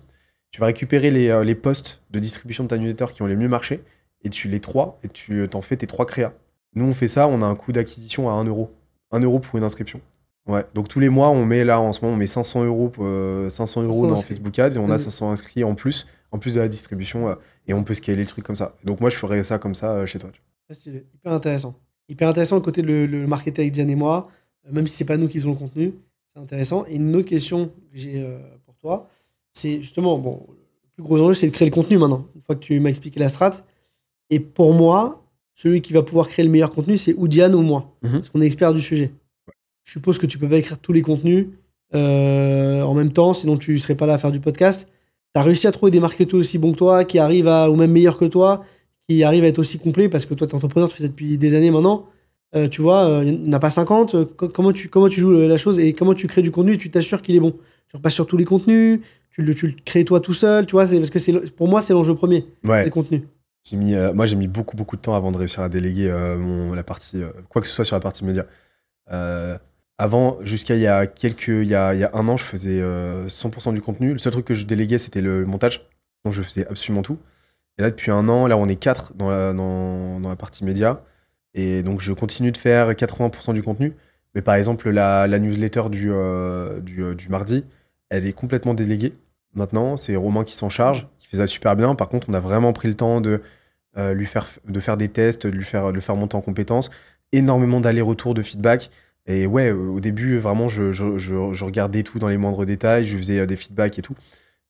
Tu 0.58 0.60
vas 0.60 0.66
récupérer 0.66 1.10
les, 1.10 1.44
les 1.44 1.54
posts 1.54 2.02
de 2.10 2.18
distribution 2.18 2.64
de 2.64 2.68
ta 2.68 2.78
newsletter 2.78 3.06
qui 3.14 3.22
ont 3.22 3.26
les 3.26 3.36
mieux 3.36 3.46
marché, 3.46 3.80
et 4.24 4.28
tu 4.28 4.48
les 4.48 4.58
trois, 4.58 4.98
et 5.04 5.08
tu 5.08 5.46
t'en 5.48 5.62
fais 5.62 5.76
tes 5.76 5.86
trois 5.86 6.04
créas. 6.04 6.32
Nous, 6.74 6.84
on 6.84 6.94
fait 6.94 7.06
ça, 7.06 7.28
on 7.28 7.42
a 7.42 7.46
un 7.46 7.54
coût 7.54 7.70
d'acquisition 7.70 8.28
à 8.28 8.32
1 8.32 8.42
euro. 8.42 8.68
1 9.12 9.20
euro 9.20 9.38
pour 9.38 9.56
une 9.56 9.62
inscription. 9.62 10.00
Ouais, 10.48 10.66
donc 10.74 10.88
tous 10.88 10.98
les 10.98 11.10
mois, 11.10 11.30
on 11.30 11.44
met 11.44 11.64
là 11.64 11.80
en 11.80 11.92
ce 11.92 12.00
moment, 12.00 12.14
on 12.14 12.16
met 12.16 12.26
500 12.26 12.64
euros, 12.64 12.90
500 13.48 13.82
euh, 13.82 13.84
euros 13.84 14.08
dans 14.08 14.16
Facebook 14.16 14.58
Ads 14.58 14.72
et 14.72 14.78
on 14.78 14.90
a 14.90 14.98
500 14.98 15.30
inscrits 15.30 15.62
en 15.62 15.76
plus, 15.76 16.08
en 16.32 16.40
plus 16.40 16.54
de 16.54 16.58
la 16.58 16.66
distribution, 16.66 17.28
euh, 17.28 17.34
et 17.68 17.72
on 17.72 17.84
peut 17.84 17.94
scaler 17.94 18.22
le 18.22 18.26
truc 18.26 18.44
comme 18.44 18.56
ça. 18.56 18.74
Donc 18.82 19.00
moi, 19.00 19.10
je 19.10 19.16
ferais 19.16 19.44
ça 19.44 19.58
comme 19.58 19.76
ça 19.76 19.92
euh, 19.92 20.06
chez 20.06 20.18
toi. 20.18 20.30
Hyper 21.14 21.34
intéressant. 21.34 21.76
Hyper 22.08 22.30
intéressant 22.30 22.56
le 22.56 22.62
côté 22.62 22.82
le, 22.82 23.06
le 23.06 23.28
marketing 23.28 23.62
avec 23.62 23.74
Diane 23.74 23.90
et 23.90 23.94
moi, 23.94 24.28
même 24.68 24.88
si 24.88 24.96
c'est 24.96 25.04
pas 25.04 25.18
nous 25.18 25.28
qui 25.28 25.38
faisons 25.38 25.50
le 25.52 25.56
contenu, 25.56 25.94
c'est 26.34 26.40
intéressant. 26.40 26.84
Et 26.88 26.96
une 26.96 27.14
autre 27.14 27.28
question 27.28 27.68
que 27.68 27.72
j'ai 27.96 28.26
pour 28.66 28.76
toi, 28.78 29.08
c'est 29.52 29.82
justement, 29.82 30.18
bon, 30.18 30.46
le 30.48 30.90
plus 30.94 31.02
gros 31.02 31.20
enjeu, 31.22 31.34
c'est 31.34 31.46
de 31.48 31.52
créer 31.52 31.68
le 31.68 31.74
contenu 31.74 31.98
maintenant, 31.98 32.26
une 32.34 32.42
fois 32.42 32.54
que 32.54 32.60
tu 32.60 32.78
m'as 32.80 32.90
expliqué 32.90 33.18
la 33.20 33.28
strat. 33.28 33.52
Et 34.30 34.40
pour 34.40 34.72
moi, 34.74 35.24
celui 35.54 35.80
qui 35.80 35.92
va 35.92 36.02
pouvoir 36.02 36.28
créer 36.28 36.44
le 36.44 36.50
meilleur 36.50 36.70
contenu, 36.70 36.96
c'est 36.98 37.14
ou 37.16 37.28
Diane 37.28 37.54
ou 37.54 37.62
moi, 37.62 37.92
Mhm. 38.02 38.12
parce 38.12 38.28
qu'on 38.28 38.40
est 38.40 38.46
expert 38.46 38.72
du 38.74 38.80
sujet. 38.80 39.10
Je 39.84 39.92
suppose 39.92 40.18
que 40.18 40.26
tu 40.26 40.38
peux 40.38 40.48
pas 40.48 40.58
écrire 40.58 40.78
tous 40.78 40.92
les 40.92 41.02
contenus 41.02 41.46
euh, 41.94 42.82
en 42.82 42.94
même 42.94 43.12
temps, 43.12 43.32
sinon 43.32 43.56
tu 43.56 43.78
serais 43.78 43.94
pas 43.94 44.06
là 44.06 44.14
à 44.14 44.18
faire 44.18 44.32
du 44.32 44.40
podcast. 44.40 44.88
Tu 45.34 45.40
as 45.40 45.42
réussi 45.42 45.66
à 45.66 45.72
trouver 45.72 45.90
des 45.90 46.00
marketeurs 46.00 46.38
aussi 46.40 46.58
bons 46.58 46.72
que 46.72 46.76
toi, 46.78 47.04
qui 47.04 47.18
arrivent 47.18 47.48
à, 47.48 47.70
ou 47.70 47.76
même 47.76 47.90
meilleurs 47.92 48.18
que 48.18 48.26
toi, 48.26 48.64
qui 49.08 49.22
arrivent 49.24 49.44
à 49.44 49.48
être 49.48 49.58
aussi 49.58 49.78
complets, 49.78 50.08
parce 50.08 50.26
que 50.26 50.34
toi, 50.34 50.46
tu 50.46 50.52
es 50.52 50.56
entrepreneur, 50.56 50.88
tu 50.88 50.96
fais 50.96 51.02
ça 51.04 51.08
depuis 51.08 51.38
des 51.38 51.54
années 51.54 51.70
maintenant. 51.70 52.06
Euh, 52.54 52.68
tu 52.68 52.80
vois, 52.82 53.04
euh, 53.08 53.24
il 53.24 53.40
n'y 53.42 53.48
en 53.48 53.52
a 53.52 53.58
pas 53.58 53.70
50. 53.70 54.14
euh, 54.14 54.24
co- 54.24 54.48
comment, 54.48 54.72
tu, 54.72 54.88
comment 54.88 55.08
tu 55.08 55.20
joues 55.20 55.32
la 55.32 55.56
chose 55.56 55.78
et 55.78 55.92
comment 55.94 56.14
tu 56.14 56.26
crées 56.26 56.42
du 56.42 56.50
contenu 56.50 56.74
et 56.74 56.78
tu 56.78 56.90
t'assures 56.90 57.20
qu'il 57.22 57.34
est 57.34 57.40
bon 57.40 57.54
Tu 57.88 57.96
repasses 57.96 58.14
sur 58.14 58.26
tous 58.26 58.36
les 58.36 58.44
contenus, 58.44 59.00
tu 59.38 59.44
le, 59.44 59.54
tu 59.54 59.66
le 59.68 59.74
crées 59.84 60.04
toi 60.04 60.20
tout 60.20 60.34
seul, 60.34 60.66
tu 60.66 60.72
vois, 60.72 60.86
parce 60.86 61.10
que 61.10 61.18
c'est 61.20 61.54
pour 61.54 61.68
moi, 61.68 61.80
c'est 61.80 61.92
l'enjeu 61.92 62.14
premier, 62.14 62.44
c'est 62.64 62.70
Ouais. 62.70 62.84
le 62.84 62.90
contenu. 62.90 63.22
J'ai 63.64 63.76
mis, 63.76 63.94
euh, 63.94 64.12
moi, 64.12 64.26
j'ai 64.26 64.34
mis 64.36 64.48
beaucoup, 64.48 64.76
beaucoup 64.76 64.96
de 64.96 65.00
temps 65.02 65.14
avant 65.14 65.30
de 65.30 65.36
réussir 65.38 65.62
à 65.62 65.68
déléguer 65.68 66.08
euh, 66.10 66.36
mon, 66.38 66.72
la 66.74 66.82
partie, 66.82 67.22
euh, 67.22 67.28
quoi 67.48 67.60
que 67.62 67.68
ce 67.68 67.74
soit 67.74 67.84
sur 67.84 67.96
la 67.96 68.00
partie 68.00 68.24
média. 68.24 68.46
Avant, 70.00 70.38
jusqu'à 70.42 70.76
il 70.76 70.80
y 70.80 70.86
a 70.86 71.06
quelques, 71.08 71.48
il 71.48 71.66
y 71.66 71.74
a, 71.74 71.92
il 71.92 71.98
y 72.00 72.04
a 72.04 72.10
un 72.14 72.28
an, 72.28 72.36
je 72.36 72.44
faisais 72.44 72.80
euh, 72.80 73.26
100% 73.26 73.72
du 73.74 73.80
contenu. 73.80 74.12
Le 74.12 74.18
seul 74.18 74.32
truc 74.32 74.44
que 74.46 74.54
je 74.54 74.64
déléguais, 74.64 74.98
c'était 74.98 75.20
le 75.20 75.44
montage. 75.44 75.88
Donc, 76.24 76.34
je 76.34 76.42
faisais 76.42 76.66
absolument 76.68 77.02
tout. 77.02 77.18
Et 77.78 77.82
là, 77.82 77.90
depuis 77.90 78.12
un 78.12 78.28
an, 78.28 78.46
là, 78.46 78.56
on 78.56 78.68
est 78.68 78.76
quatre 78.76 79.12
dans 79.14 79.28
la, 79.28 79.52
dans, 79.52 80.20
dans 80.20 80.28
la 80.28 80.36
partie 80.36 80.64
média. 80.64 81.02
Et 81.54 81.82
donc, 81.82 82.00
je 82.00 82.12
continue 82.12 82.52
de 82.52 82.56
faire 82.56 82.92
80% 82.92 83.54
du 83.54 83.62
contenu. 83.62 83.94
Mais 84.36 84.42
par 84.42 84.54
exemple, 84.54 84.88
la, 84.90 85.26
la 85.26 85.38
newsletter 85.40 85.84
du, 85.90 86.10
euh, 86.12 86.78
du, 86.80 87.16
du 87.16 87.28
mardi, 87.28 87.64
elle 88.08 88.24
est 88.24 88.32
complètement 88.32 88.74
déléguée. 88.74 89.14
Maintenant, 89.54 89.96
c'est 89.96 90.16
Romain 90.16 90.44
qui 90.44 90.54
s'en 90.54 90.68
charge, 90.68 91.06
qui 91.18 91.26
fait 91.26 91.38
ça 91.38 91.46
super 91.46 91.76
bien. 91.76 91.94
Par 91.94 92.08
contre, 92.08 92.28
on 92.28 92.34
a 92.34 92.40
vraiment 92.40 92.72
pris 92.72 92.88
le 92.88 92.94
temps 92.94 93.20
de, 93.20 93.42
euh, 93.96 94.14
lui 94.14 94.26
faire, 94.26 94.46
de 94.66 94.80
faire 94.80 94.96
des 94.96 95.08
tests, 95.08 95.46
de 95.46 95.52
lui 95.52 95.64
faire, 95.64 95.88
de 95.88 95.94
le 95.94 96.00
faire 96.00 96.14
monter 96.14 96.36
en 96.36 96.40
compétences. 96.40 96.90
Énormément 97.32 97.80
d'allers-retours, 97.80 98.34
de 98.34 98.42
feedback. 98.42 98.90
Et 99.26 99.46
ouais, 99.46 99.70
au 99.72 100.00
début, 100.00 100.38
vraiment, 100.38 100.68
je, 100.68 101.64
regardais 101.64 102.02
tout 102.02 102.18
dans 102.18 102.28
les 102.28 102.36
moindres 102.36 102.64
détails, 102.64 103.06
je 103.06 103.18
faisais 103.18 103.40
euh, 103.40 103.46
des 103.46 103.56
feedbacks 103.56 103.98
et 103.98 104.02
tout. 104.02 104.14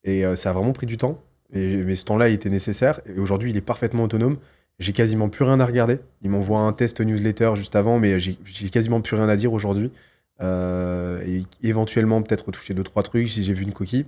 Et 0.05 0.25
euh, 0.25 0.35
ça 0.37 0.51
a 0.51 0.53
vraiment 0.53 0.73
pris 0.73 0.87
du 0.87 0.97
temps. 0.97 1.21
Mais 1.53 1.95
ce 1.95 2.05
temps-là, 2.05 2.29
il 2.29 2.35
était 2.35 2.51
nécessaire. 2.51 3.01
Et 3.07 3.19
aujourd'hui, 3.19 3.51
il 3.51 3.57
est 3.57 3.63
parfaitement 3.63 4.05
autonome. 4.05 4.39
J'ai 4.79 4.93
quasiment 4.93 5.29
plus 5.29 5.45
rien 5.45 5.61
à 5.61 5.67
regarder. 5.67 5.99
Il 6.23 6.31
m'envoie 6.31 6.61
un 6.61 6.73
test 6.73 7.01
newsletter 7.01 7.53
juste 7.57 7.75
avant, 7.75 7.99
mais 7.99 8.21
j'ai 8.21 8.37
quasiment 8.71 9.01
plus 9.01 9.17
rien 9.17 9.29
à 9.29 9.37
dire 9.37 9.53
aujourd'hui. 9.53 9.91
Et 10.41 11.43
éventuellement, 11.63 12.21
peut-être 12.23 12.53
toucher 12.53 12.75
deux, 12.75 12.85
trois 12.85 13.03
trucs 13.03 13.29
si 13.29 13.43
j'ai 13.43 13.55
vu 13.55 13.63
une 13.65 13.73
coquille. 13.73 14.05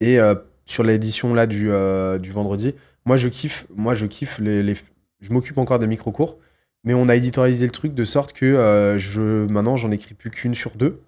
Et 0.00 0.18
euh, 0.20 0.34
sur 0.64 0.82
l'édition 0.82 1.32
là 1.34 1.46
du, 1.46 1.70
euh, 1.70 2.18
du 2.18 2.30
vendredi, 2.32 2.74
moi 3.04 3.16
je 3.16 3.28
kiffe, 3.28 3.66
moi 3.74 3.94
je 3.94 4.06
kiffe 4.06 4.38
les, 4.38 4.62
les- 4.62 4.76
je 5.20 5.32
m'occupe 5.32 5.58
encore 5.58 5.78
des 5.78 5.86
micro 5.86 6.12
cours, 6.12 6.38
mais 6.84 6.94
on 6.94 7.08
a 7.08 7.16
éditorialisé 7.16 7.66
le 7.66 7.72
truc 7.72 7.94
de 7.94 8.04
sorte 8.04 8.32
que 8.32 8.44
euh, 8.46 8.98
je 8.98 9.46
maintenant 9.46 9.76
j'en 9.76 9.90
écris 9.90 10.14
plus 10.14 10.30
qu'une 10.30 10.54
sur 10.54 10.72
deux. 10.76 11.00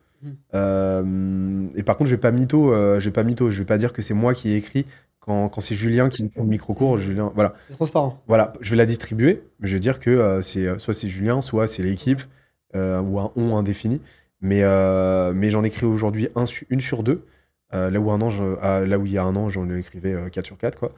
Euh, 0.55 1.67
et 1.77 1.83
par 1.83 1.97
contre, 1.97 2.11
je 2.11 2.15
vais 2.17 2.21
pas 2.21 2.31
mytho, 2.31 2.73
je 2.99 3.05
vais 3.05 3.11
pas 3.13 3.23
mytho, 3.23 3.51
je 3.51 3.59
vais 3.59 3.65
pas 3.65 3.79
dire 3.79 3.93
que 3.93 4.03
c'est 4.03 4.15
moi 4.15 4.35
qui 4.35 4.51
ai 4.51 4.57
écrit 4.57 4.85
quand, 5.21 5.49
quand 5.49 5.61
c'est 5.61 5.75
Julien 5.77 6.09
qui 6.09 6.29
fait 6.29 6.41
le 6.41 6.47
micro 6.47 6.75
cours. 6.75 6.99
Julien, 6.99 7.31
voilà, 7.35 7.55
C'est 7.69 7.75
transparent. 7.75 8.23
voilà, 8.27 8.53
je 8.61 8.71
vais 8.71 8.77
la 8.77 8.87
distribuer, 8.87 9.43
mais 9.61 9.69
je 9.69 9.75
vais 9.75 9.81
dire 9.81 10.01
que 10.01 10.41
c'est 10.43 10.79
soit 10.79 10.95
c'est 10.95 11.09
Julien, 11.09 11.41
soit 11.41 11.67
c'est 11.67 11.83
l'équipe 11.83 12.23
ou 12.75 12.79
un 13.21 13.33
on 13.37 13.57
indéfini. 13.57 14.01
Mais, 14.41 14.63
mais 15.35 15.51
j'en 15.51 15.63
écris 15.65 15.87
aujourd'hui 15.87 16.29
un 16.35 16.45
une 16.71 16.81
sur 16.81 17.03
deux. 17.03 17.25
Euh, 17.75 17.91
là, 17.91 18.01
où 18.01 18.11
un 18.11 18.21
an, 18.23 18.31
je- 18.31 18.57
ah, 18.63 18.81
là 18.81 18.99
où 18.99 19.07
il 19.07 19.13
y 19.13 19.19
a 19.19 19.25
un 19.25 19.37
an, 19.37 19.51
j'en 19.51 19.69
écrivais 19.71 20.15
euh, 20.15 20.29
4 20.31 20.47
sur 20.47 20.57
4. 20.59 20.79
Quoi. 20.79 20.93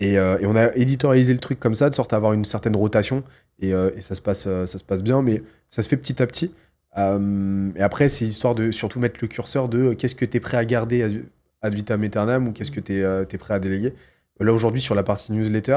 Et, 0.00 0.18
euh, 0.18 0.38
et 0.40 0.46
on 0.46 0.56
a 0.56 0.74
éditorialisé 0.76 1.32
le 1.32 1.40
truc 1.40 1.60
comme 1.60 1.74
ça, 1.74 1.90
de 1.90 1.94
sorte 1.94 2.12
à 2.12 2.16
avoir 2.16 2.32
une 2.32 2.44
certaine 2.44 2.76
rotation. 2.76 3.22
Et, 3.60 3.72
euh, 3.74 3.90
ça, 4.00 4.14
se 4.14 4.22
passe, 4.22 4.46
euh, 4.46 4.66
ça 4.66 4.78
se 4.78 4.84
passe 4.84 5.02
bien, 5.02 5.22
mais 5.22 5.42
ça 5.70 5.82
se 5.82 5.88
fait 5.88 5.96
petit 5.96 6.20
à 6.22 6.26
petit. 6.26 6.52
Euh, 6.96 7.70
et 7.76 7.82
après, 7.82 8.08
c'est 8.08 8.24
histoire 8.24 8.54
de 8.54 8.70
surtout 8.70 8.98
mettre 9.00 9.18
le 9.22 9.28
curseur 9.28 9.68
de 9.68 9.78
euh, 9.90 9.94
qu'est-ce 9.94 10.14
que 10.14 10.24
tu 10.24 10.36
es 10.36 10.40
prêt 10.40 10.56
à 10.56 10.64
garder 10.64 11.02
ad- 11.02 11.72
vitam 11.74 12.02
aeternam 12.02 12.48
ou 12.48 12.52
qu'est-ce 12.52 12.70
que 12.70 12.80
tu 12.80 12.94
es, 13.00 13.38
prêt 13.38 13.54
à 13.54 13.58
déléguer. 13.60 13.94
Là, 14.40 14.52
aujourd'hui, 14.52 14.80
sur 14.80 14.94
la 14.94 15.02
partie 15.02 15.32
newsletter, 15.32 15.76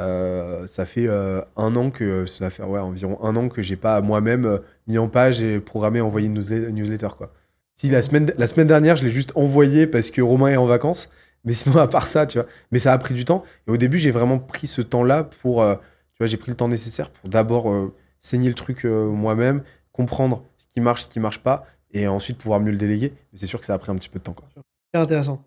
euh, 0.00 0.66
ça 0.66 0.84
fait 0.84 1.06
euh, 1.08 1.40
un 1.56 1.76
an 1.76 1.90
que 1.90 2.26
ça 2.26 2.50
fait 2.50 2.62
environ 2.62 3.18
un 3.22 3.36
an 3.36 3.48
que 3.48 3.62
j'ai 3.62 3.76
pas 3.76 4.00
moi-même 4.00 4.46
euh, 4.46 4.58
mis 4.86 4.98
en 4.98 5.06
page 5.08 5.42
et 5.42 5.60
programmé 5.60 6.00
envoyé 6.00 6.26
une 6.28 6.38
newsle- 6.40 6.70
newsletter 6.70 7.08
quoi. 7.16 7.32
Si 7.74 7.88
la 7.88 8.02
semaine 8.02 8.32
la 8.36 8.46
semaine 8.46 8.66
dernière 8.68 8.96
je 8.96 9.04
l'ai 9.04 9.10
juste 9.10 9.32
envoyé 9.34 9.86
parce 9.86 10.10
que 10.10 10.20
Romain 10.22 10.48
est 10.48 10.56
en 10.56 10.66
vacances, 10.66 11.10
mais 11.44 11.52
sinon 11.52 11.78
à 11.78 11.88
part 11.88 12.06
ça 12.06 12.26
tu 12.26 12.38
vois. 12.38 12.46
Mais 12.70 12.78
ça 12.78 12.92
a 12.92 12.98
pris 12.98 13.14
du 13.14 13.24
temps 13.24 13.44
et 13.66 13.70
au 13.70 13.76
début 13.76 13.98
j'ai 13.98 14.10
vraiment 14.10 14.38
pris 14.38 14.66
ce 14.66 14.82
temps-là 14.82 15.24
pour 15.24 15.62
euh, 15.62 15.74
tu 15.74 16.18
vois 16.20 16.26
j'ai 16.26 16.36
pris 16.36 16.50
le 16.50 16.56
temps 16.56 16.68
nécessaire 16.68 17.10
pour 17.10 17.28
d'abord 17.28 17.70
euh, 17.70 17.92
saigner 18.20 18.48
le 18.48 18.54
truc 18.54 18.84
euh, 18.84 19.08
moi-même, 19.08 19.62
comprendre 19.92 20.44
ce 20.58 20.66
qui 20.66 20.80
marche, 20.80 21.02
ce 21.02 21.08
qui 21.08 21.20
marche 21.20 21.40
pas 21.40 21.66
et 21.92 22.06
ensuite 22.06 22.38
pouvoir 22.38 22.60
mieux 22.60 22.70
le 22.70 22.78
déléguer. 22.78 23.12
Mais 23.32 23.38
c'est 23.38 23.46
sûr 23.46 23.60
que 23.60 23.66
ça 23.66 23.74
a 23.74 23.78
pris 23.78 23.90
un 23.90 23.96
petit 23.96 24.08
peu 24.08 24.18
de 24.18 24.24
temps 24.24 24.34
quoi. 24.34 24.48
C'est 24.94 25.00
intéressant. 25.00 25.42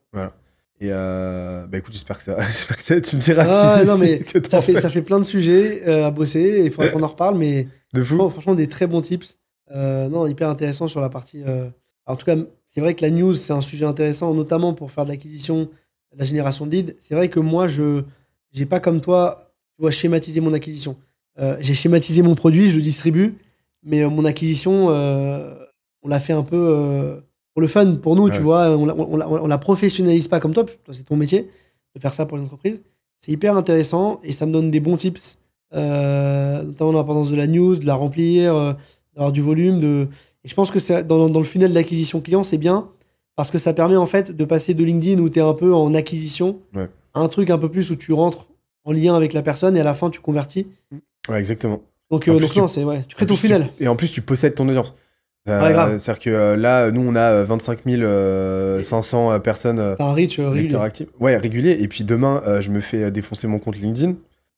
Et 0.82 0.89
euh, 0.91 1.67
bah 1.67 1.77
écoute 1.77 1.94
j'espère 1.94 2.17
que 2.17 2.24
ça, 2.24 2.38
j'espère 2.48 2.77
que 2.77 2.84
ça 2.84 3.00
tu 3.00 3.15
me 3.15 3.22
diras 3.22 3.46
Ah, 3.48 3.79
si 3.82 3.88
non, 3.88 3.98
mais 4.00 4.20
que 4.20 4.46
Ça 4.50 4.60
fait, 4.62 4.79
ça 4.82 4.89
fait 4.89 5.03
plein 5.03 5.20
de 5.20 5.24
sujets 5.24 5.86
à 5.86 6.12
bosser 6.12 6.41
et 6.41 6.65
il 6.65 6.72
faudrait 6.72 6.91
qu'on 6.91 7.03
en 7.03 7.08
reparle, 7.08 7.38
mais 7.38 7.67
de 7.94 8.01
fou. 8.03 8.15
franchement, 8.15 8.29
franchement, 8.29 8.55
des 8.55 8.67
très 8.67 8.88
bons 8.88 9.01
tips. 9.01 9.39
Non, 9.74 10.27
hyper 10.27 10.50
intéressant 10.50 10.88
sur 10.88 11.00
la 11.00 11.10
partie. 11.10 11.44
En 12.08 12.16
tout 12.16 12.26
cas, 12.26 12.36
c'est 12.66 12.82
vrai 12.82 12.94
que 12.94 13.04
la 13.04 13.12
news, 13.12 13.34
c'est 13.34 13.54
un 13.54 13.62
sujet 13.62 13.86
intéressant, 13.86 14.34
notamment 14.34 14.74
pour 14.74 14.92
faire 14.92 15.06
de 15.06 15.10
l'acquisition, 15.10 15.70
de 16.14 16.18
la 16.18 16.24
génération 16.24 16.66
de 16.66 16.72
leads. 16.72 16.94
C'est 17.00 17.16
vrai 17.16 17.30
que 17.30 17.40
moi, 17.40 17.68
je 17.68 18.04
n'ai 18.58 18.66
pas 18.66 18.80
comme 18.80 19.02
toi, 19.02 19.52
tu 19.76 19.82
vois, 19.82 19.92
schématisé 19.92 20.40
mon 20.40 20.54
acquisition. 20.54 20.98
Euh, 21.40 21.58
J'ai 21.60 21.74
schématisé 21.74 22.22
mon 22.22 22.36
produit, 22.36 22.70
je 22.70 22.76
le 22.78 22.82
distribue, 22.82 23.36
mais 23.84 24.04
euh, 24.04 24.10
mon 24.10 24.24
acquisition, 24.24 24.88
euh, 24.90 25.56
on 26.04 26.08
l'a 26.08 26.20
fait 26.20 26.34
un 26.34 26.44
peu 26.44 27.22
pour 27.54 27.62
le 27.62 27.68
fun, 27.68 27.96
pour 27.96 28.16
nous, 28.16 28.30
tu 28.30 28.40
vois. 28.40 28.70
On 28.78 28.86
la, 28.86 28.96
on, 28.96 29.18
la, 29.18 29.30
on 29.30 29.48
la 29.48 29.58
professionnalise 29.58 30.28
pas 30.28 30.40
comme 30.40 30.54
toi, 30.54 30.64
parce 30.64 30.78
que 30.78 30.84
toi, 30.84 30.94
c'est 30.94 31.04
ton 31.04 31.16
métier 31.16 31.50
de 31.96 32.00
faire 32.00 32.14
ça 32.14 32.26
pour 32.26 32.38
les 32.38 32.44
entreprises. 32.44 32.82
C'est 33.20 33.32
hyper 33.32 33.58
intéressant 33.58 34.20
et 34.24 34.32
ça 34.32 34.46
me 34.46 34.52
donne 34.52 34.70
des 34.70 34.80
bons 34.80 34.98
tips, 34.98 35.40
notamment 35.72 36.92
l'importance 36.92 37.32
de 37.32 37.36
la 37.36 37.48
news, 37.48 37.76
de 37.76 37.86
la 37.86 37.96
remplir, 37.96 38.76
d'avoir 39.16 39.32
du 39.32 39.42
volume. 39.42 39.80
De... 39.80 40.08
Et 40.46 40.48
je 40.48 40.54
pense 40.56 40.72
que 40.72 41.02
dans, 41.02 41.28
dans 41.28 41.40
le 41.40 41.46
funnel 41.46 41.74
d'acquisition 41.74 42.22
client, 42.22 42.44
c'est 42.44 42.58
bien 42.58 42.88
parce 43.36 43.52
que 43.52 43.58
ça 43.58 43.74
permet 43.74 43.98
en 43.98 44.06
fait 44.06 44.32
de 44.32 44.46
passer 44.46 44.74
de 44.74 44.84
LinkedIn 44.84 45.20
où 45.22 45.28
tu 45.30 45.40
es 45.40 45.42
un 45.42 45.54
peu 45.54 45.74
en 45.74 45.94
acquisition 45.94 46.60
Ouais. 46.74 46.88
à 47.14 47.20
un 47.20 47.28
truc 47.28 47.50
un 47.50 47.58
peu 47.58 47.70
plus 47.70 47.92
où 47.92 47.96
tu 47.98 48.14
rentres 48.14 48.48
en 48.86 48.92
lien 48.94 49.16
avec 49.16 49.34
la 49.34 49.42
personne 49.42 49.75
et 49.75 49.82
à 49.82 49.84
la 49.84 49.94
fin 49.94 50.10
tu 50.10 50.22
convertis. 50.22 50.68
Ouais, 51.28 51.40
exactement. 51.40 51.82
Donc, 52.12 52.28
euh, 52.28 52.40
donc 52.40 52.52
tu- 52.54 52.60
non, 52.60 52.68
c'est 52.68 52.84
ouais, 52.84 53.04
tu 53.08 53.16
crées 53.16 53.25
ton 53.25 53.34
tu- 53.34 53.42
funnel. 53.42 53.70
et 53.80 53.88
en 53.88 53.96
plus, 53.96 54.12
tu 54.12 54.22
possèdes 54.22 54.54
ton 54.56 54.70
audience. 54.70 54.94
Euh. 55.48 55.98
C'est-à-dire 55.98 56.20
que 56.20 56.30
euh, 56.30 56.56
là, 56.56 56.90
nous, 56.92 57.02
on 57.02 57.14
a 57.16 57.44
25 57.44 57.80
euh, 57.88 58.82
500 58.82 59.32
euh, 59.32 59.40
personnes 59.40 59.80
euh, 59.80 59.96
T'as 59.98 60.06
un 60.06 60.14
reach 60.14 60.40
euh, 60.40 60.50
régulier. 60.50 60.75
actifs. 60.75 61.08
Ouais, 61.20 61.38
régulier. 61.38 61.78
Et 61.82 61.88
puis 61.88 62.04
demain, 62.04 62.42
euh, 62.48 62.62
je 62.62 62.70
me 62.72 62.80
fais 62.80 63.04
euh, 63.06 63.12
défoncer 63.12 63.48
mon 63.48 63.60
compte 63.60 63.78
LinkedIn. 63.78 64.14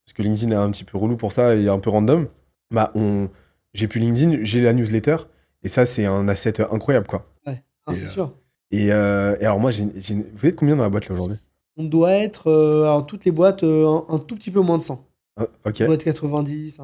Parce 0.06 0.13
que 0.15 0.22
LinkedIn 0.22 0.51
est 0.51 0.56
un 0.56 0.70
petit 0.72 0.84
peu 0.86 0.98
relou 0.98 1.17
pour 1.17 1.32
ça 1.34 1.56
et 1.56 1.67
un 1.67 1.79
peu 1.79 1.89
random. 1.89 2.27
Bah, 2.74 2.91
on... 2.96 3.27
j'ai 3.74 3.88
plus 3.88 4.00
LinkedIn, 4.00 4.39
j'ai 4.44 4.62
la 4.62 4.72
newsletter. 4.74 5.17
Et 5.64 5.70
ça, 5.70 5.86
c'est 5.86 6.06
un 6.06 6.28
asset 6.28 6.62
incroyable, 6.72 7.08
quoi. 7.08 7.26
Ah, 7.46 7.54
Et, 7.92 7.96
c'est 7.96 8.06
euh, 8.06 8.10
sûr. 8.10 8.34
Et, 8.72 8.92
euh, 8.92 9.36
et 9.40 9.46
alors, 9.46 9.60
moi, 9.60 9.72
j'ai- 9.72 9.86
vous 9.86 10.46
êtes 10.46 10.56
combien 10.56 10.76
dans 10.76 10.84
la 10.84 10.90
boîte 10.90 11.08
là 11.08 11.16
aujourd'hui? 11.16 11.38
On 11.78 11.84
doit 11.86 12.12
être, 12.12 12.48
euh, 12.48 12.84
alors 12.84 13.06
toutes 13.06 13.24
les 13.26 13.32
boîtes, 13.32 13.64
euh, 13.64 13.88
un, 13.88 14.16
un 14.16 14.20
tout 14.20 14.36
petit 14.36 14.52
peu 14.52 14.60
moins 14.60 14.78
de 14.78 14.84
100. 14.84 15.06
Ah, 15.40 15.46
Ok. 15.66 15.78
On 15.82 15.86
doit 15.86 15.96
être 15.96 16.04
90, 16.04 16.80
un- 16.80 16.84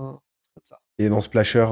comme 0.53 0.63
ça. 0.65 0.80
Et 1.00 1.10
dans 1.10 1.20
Splasher, 1.20 1.65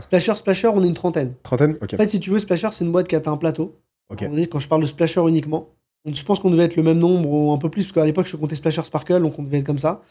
Splasher, 0.00 0.34
Splasher, 0.34 0.68
on 0.68 0.82
est 0.82 0.86
une 0.88 0.94
trentaine. 0.94 1.34
trentaine? 1.42 1.76
Ok. 1.82 1.94
En 1.94 1.96
fait, 1.98 2.08
si 2.08 2.18
tu 2.20 2.30
veux, 2.30 2.38
Splasher, 2.38 2.68
c'est 2.72 2.84
une 2.84 2.92
boîte 2.92 3.06
qui 3.08 3.14
a 3.14 3.18
atteint 3.18 3.32
un 3.32 3.36
plateau. 3.36 3.76
Ok. 4.10 4.24
Donné, 4.24 4.46
Quand 4.46 4.58
je 4.58 4.68
parle 4.68 4.80
de 4.80 4.86
Splasher 4.86 5.20
uniquement, 5.28 5.68
donc 6.04 6.14
je 6.16 6.24
pense 6.24 6.40
qu'on 6.40 6.50
devait 6.50 6.64
être 6.64 6.76
le 6.76 6.82
même 6.82 6.98
nombre 6.98 7.28
ou 7.30 7.52
un 7.52 7.58
peu 7.58 7.70
plus, 7.70 7.84
parce 7.86 7.92
qu'à 7.92 8.04
l'époque, 8.06 8.26
je 8.26 8.36
comptais 8.36 8.56
Splasher 8.56 8.82
Sparkle, 8.82 9.20
donc 9.22 9.38
on 9.38 9.42
devait 9.42 9.58
être 9.58 9.66
comme 9.66 9.78
ça. 9.78 10.02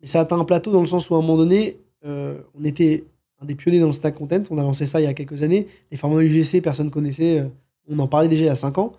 Mais 0.00 0.06
ça 0.08 0.20
atteint 0.20 0.38
un 0.40 0.44
plateau 0.44 0.72
dans 0.72 0.80
le 0.80 0.86
sens 0.86 1.08
où, 1.10 1.14
à 1.14 1.18
un 1.18 1.20
moment 1.20 1.36
donné, 1.36 1.78
euh, 2.04 2.40
on 2.58 2.64
était 2.64 3.04
un 3.42 3.44
des 3.46 3.54
pionniers 3.54 3.80
dans 3.80 3.86
le 3.86 3.92
stack 3.92 4.14
content. 4.14 4.42
On 4.50 4.58
a 4.58 4.62
lancé 4.62 4.86
ça 4.86 5.00
il 5.00 5.04
y 5.04 5.06
a 5.06 5.14
quelques 5.14 5.42
années. 5.42 5.66
Les 5.90 5.96
formats 5.96 6.22
UGC, 6.22 6.60
personne 6.62 6.90
connaissait. 6.90 7.40
euh, 7.40 7.48
on 7.88 7.98
en 7.98 8.06
parlait 8.06 8.28
déjà 8.28 8.44
il 8.44 8.48
y 8.48 8.50
a 8.50 8.54
5 8.54 8.78
ans. 8.78 8.92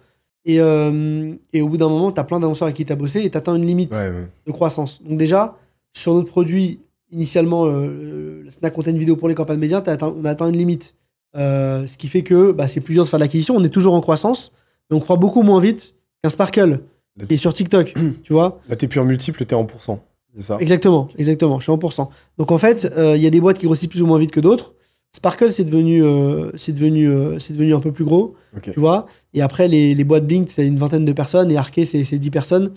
Et, 0.45 0.61
euh, 0.61 1.33
et 1.51 1.61
au 1.61 1.67
bout 1.67 1.77
d'un 1.77 1.89
moment, 1.89 2.11
tu 2.11 2.19
as 2.19 2.23
plein 2.23 2.39
d'annonceurs 2.39 2.67
avec 2.67 2.77
qui 2.77 2.85
tu 2.85 2.93
as 2.93 2.95
bossé 2.95 3.21
et 3.25 3.29
tu 3.29 3.37
atteins 3.37 3.55
une 3.55 3.65
limite 3.65 3.93
Ouais, 3.93 4.09
ouais. 4.09 4.27
de 4.45 4.51
croissance. 4.51 5.01
Donc 5.03 5.17
déjà, 5.17 5.57
sur 5.91 6.13
notre 6.13 6.29
produit, 6.29 6.79
initialement, 7.11 7.65
euh, 7.65 8.43
le 8.43 8.49
snack 8.49 8.73
content 8.73 8.93
vidéo 8.93 9.15
pour 9.17 9.27
les 9.27 9.35
campagnes 9.35 9.59
médias, 9.59 9.79
atteint- 9.79 10.13
on 10.17 10.23
a 10.23 10.29
atteint 10.29 10.47
une 10.47 10.57
limite. 10.57 10.95
Euh, 11.35 11.85
ce 11.85 11.97
qui 11.97 12.07
fait 12.07 12.23
que 12.23 12.51
bah, 12.53 12.67
c'est 12.69 12.79
plus 12.79 12.93
dur 12.93 13.03
de 13.03 13.09
faire 13.09 13.19
de 13.19 13.23
l'acquisition. 13.23 13.55
On 13.57 13.63
est 13.63 13.69
toujours 13.69 13.93
en 13.93 13.99
croissance, 14.01 14.53
mais 14.89 14.95
on 14.95 14.99
croit 15.01 15.17
beaucoup 15.17 15.41
moins 15.43 15.59
vite 15.59 15.93
qu'un 16.23 16.29
Sparkle 16.29 16.79
qui 17.27 17.33
est 17.33 17.37
sur 17.37 17.53
TikTok. 17.53 17.93
tu 18.23 18.31
vois 18.33 18.61
Là, 18.69 18.75
t'es 18.77 18.87
plus 18.87 18.99
en 19.01 19.05
multiple, 19.05 19.43
t'es 19.45 19.55
en 19.55 19.65
pourcent. 19.65 19.99
Ça 20.39 20.57
Exactement, 20.59 21.07
exactement. 21.17 21.59
Je 21.59 21.63
suis 21.63 21.71
en 21.71 21.77
pourcent. 21.77 22.09
Donc 22.37 22.51
en 22.51 22.57
fait, 22.57 22.91
euh, 22.97 23.15
il 23.17 23.23
y 23.23 23.27
a 23.27 23.29
des 23.29 23.39
boîtes 23.41 23.57
qui 23.57 23.65
grossissent 23.65 23.87
plus 23.89 24.01
ou 24.01 24.05
moins 24.07 24.19
vite 24.19 24.31
que 24.31 24.39
d'autres. 24.39 24.73
Sparkle, 25.15 25.51
c'est 25.51 25.63
devenu, 25.63 26.03
euh, 26.03 26.51
c'est 26.55 26.73
devenu, 26.73 27.09
euh, 27.09 27.39
c'est 27.39 27.53
devenu 27.53 27.73
un 27.73 27.79
peu 27.79 27.91
plus 27.91 28.03
gros, 28.05 28.35
tu 28.73 28.79
vois. 28.79 29.07
Et 29.33 29.41
après, 29.41 29.67
les, 29.67 29.95
les 29.95 30.03
boîtes 30.03 30.27
Blink, 30.27 30.49
c'est 30.51 30.67
une 30.67 30.77
vingtaine 30.77 31.05
de 31.05 31.13
personnes, 31.13 31.49
et 31.51 31.57
Arke, 31.57 31.79
c'est 31.85 32.03
c'est 32.03 32.19
10 32.19 32.29
personnes 32.29 32.71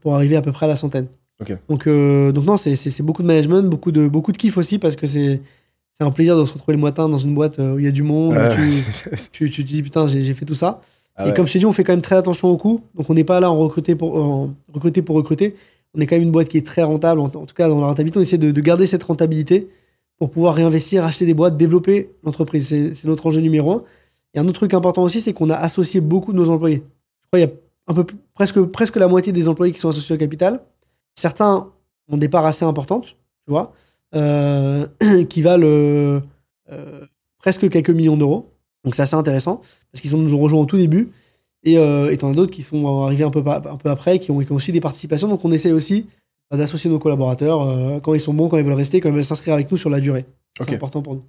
pour 0.00 0.14
arriver 0.14 0.36
à 0.36 0.42
peu 0.42 0.52
près 0.52 0.66
à 0.66 0.68
la 0.68 0.76
centaine. 0.76 1.06
Donc, 1.68 1.88
donc 1.88 2.44
non, 2.44 2.56
c'est- 2.56 3.02
beaucoup 3.02 3.22
de 3.22 3.26
management, 3.28 3.62
beaucoup 3.62 3.92
de, 3.92 4.08
beaucoup 4.08 4.32
de 4.32 4.36
kiff 4.36 4.58
aussi, 4.58 4.78
parce 4.78 4.96
que 4.96 5.06
c'est 5.06 5.40
c'est 5.94 6.04
un 6.04 6.10
plaisir 6.12 6.36
de 6.38 6.44
se 6.44 6.52
retrouver 6.52 6.76
le 6.76 6.82
matin 6.82 7.08
dans 7.08 7.18
une 7.18 7.34
boîte 7.34 7.58
où 7.58 7.78
il 7.78 7.84
y 7.84 7.88
a 7.88 7.92
du 7.92 8.02
monde, 8.04 8.36
Ouais, 8.36 8.48
tu, 8.54 8.70
c'est- 8.70 9.30
tu, 9.32 9.50
tu 9.50 9.64
te 9.64 9.68
dis 9.68 9.82
putain, 9.82 10.06
j'ai 10.06 10.20
j'ai 10.22 10.34
fait 10.34 10.44
tout 10.44 10.54
ça. 10.54 10.80
Ah 11.16 11.24
et 11.24 11.30
ouais. 11.30 11.34
comme 11.34 11.46
je 11.48 11.52
t'ai 11.54 11.58
dit, 11.60 11.66
on 11.66 11.72
fait 11.72 11.82
quand 11.82 11.92
même 11.92 12.02
très 12.02 12.14
attention 12.16 12.48
au 12.50 12.56
coût. 12.56 12.82
Donc 12.94 13.08
on 13.10 13.14
n'est 13.14 13.24
pas 13.24 13.40
là 13.40 13.50
en 13.50 13.56
recruter 13.58 13.94
pour, 13.96 14.16
en 14.16 14.50
recruter 14.72 15.02
pour 15.02 15.16
recruter. 15.16 15.56
On 15.94 16.00
est 16.00 16.06
quand 16.06 16.16
même 16.16 16.22
une 16.22 16.30
boîte 16.30 16.48
qui 16.48 16.58
est 16.58 16.66
très 16.66 16.82
rentable. 16.82 17.20
En, 17.20 17.28
tout 17.28 17.54
cas, 17.54 17.68
dans 17.68 17.80
la 17.80 17.86
rentabilité, 17.86 18.18
on 18.18 18.22
essaie 18.22 18.38
de, 18.38 18.50
de 18.50 18.60
garder 18.60 18.86
cette 18.86 19.02
rentabilité 19.02 19.68
pour 20.18 20.30
pouvoir 20.30 20.54
réinvestir, 20.54 21.04
acheter 21.04 21.26
des 21.26 21.34
boîtes, 21.34 21.56
développer 21.56 22.10
l'entreprise. 22.24 22.68
C'est 22.68 23.04
notre 23.04 23.26
enjeu 23.26 23.40
numéro 23.40 23.72
un. 23.72 23.82
Et 24.34 24.38
un 24.38 24.44
autre 24.46 24.58
truc 24.58 24.74
important 24.74 25.02
aussi, 25.02 25.20
c'est 25.20 25.32
qu'on 25.32 25.50
a 25.50 25.56
associé 25.56 26.00
beaucoup 26.00 26.32
de 26.32 26.38
nos 26.38 26.50
employés. 26.50 26.82
Je 27.22 27.28
crois 27.28 27.40
qu'il 27.40 27.48
y 27.48 28.02
a 28.02 28.04
presque, 28.34 28.62
presque 28.62 28.96
la 28.96 29.08
moitié 29.08 29.32
des 29.32 29.48
employés 29.48 29.72
qui 29.72 29.80
sont 29.80 29.88
associés 29.88 30.14
au 30.14 30.18
capital. 30.18 30.60
Certains 31.14 31.68
ont 32.10 32.16
des 32.16 32.28
parts 32.28 32.46
assez 32.46 32.64
importantes, 32.64 33.16
tu 33.46 33.50
vois, 33.50 33.72
euh, 34.14 34.86
qui 35.28 35.42
valent 35.42 35.66
euh, 35.66 36.20
euh, 36.70 37.06
presque 37.38 37.68
quelques 37.70 37.90
millions 37.90 38.16
d'euros. 38.16 38.52
Donc 38.84 38.94
c'est 38.94 39.02
assez 39.02 39.16
intéressant 39.16 39.62
parce 39.92 40.00
qu'ils 40.00 40.16
nous 40.16 40.34
ont 40.34 40.38
rejoints 40.38 40.60
au 40.60 40.66
tout 40.66 40.76
début. 40.76 41.10
Et 41.64 41.78
euh, 41.78 42.10
et 42.10 42.16
t'en 42.16 42.30
as 42.30 42.34
d'autres 42.34 42.52
qui 42.52 42.62
sont 42.62 43.04
arrivés 43.04 43.24
un 43.24 43.30
peu, 43.30 43.42
un 43.46 43.76
peu 43.76 43.90
après, 43.90 44.18
qui 44.18 44.30
ont, 44.30 44.38
qui 44.40 44.52
ont 44.52 44.56
aussi 44.56 44.72
des 44.72 44.80
participations. 44.80 45.28
Donc 45.28 45.44
on 45.44 45.52
essaie 45.52 45.72
aussi 45.72 46.06
bah, 46.50 46.56
d'associer 46.56 46.90
nos 46.90 46.98
collaborateurs 46.98 47.62
euh, 47.62 48.00
quand 48.00 48.14
ils 48.14 48.20
sont 48.20 48.34
bons, 48.34 48.48
quand 48.48 48.58
ils 48.58 48.64
veulent 48.64 48.72
rester, 48.74 49.00
quand 49.00 49.08
ils 49.08 49.14
veulent 49.14 49.24
s'inscrire 49.24 49.54
avec 49.54 49.70
nous 49.70 49.76
sur 49.76 49.90
la 49.90 50.00
durée. 50.00 50.24
C'est 50.60 50.74
important 50.74 51.02
pour 51.02 51.14
nous. 51.14 51.22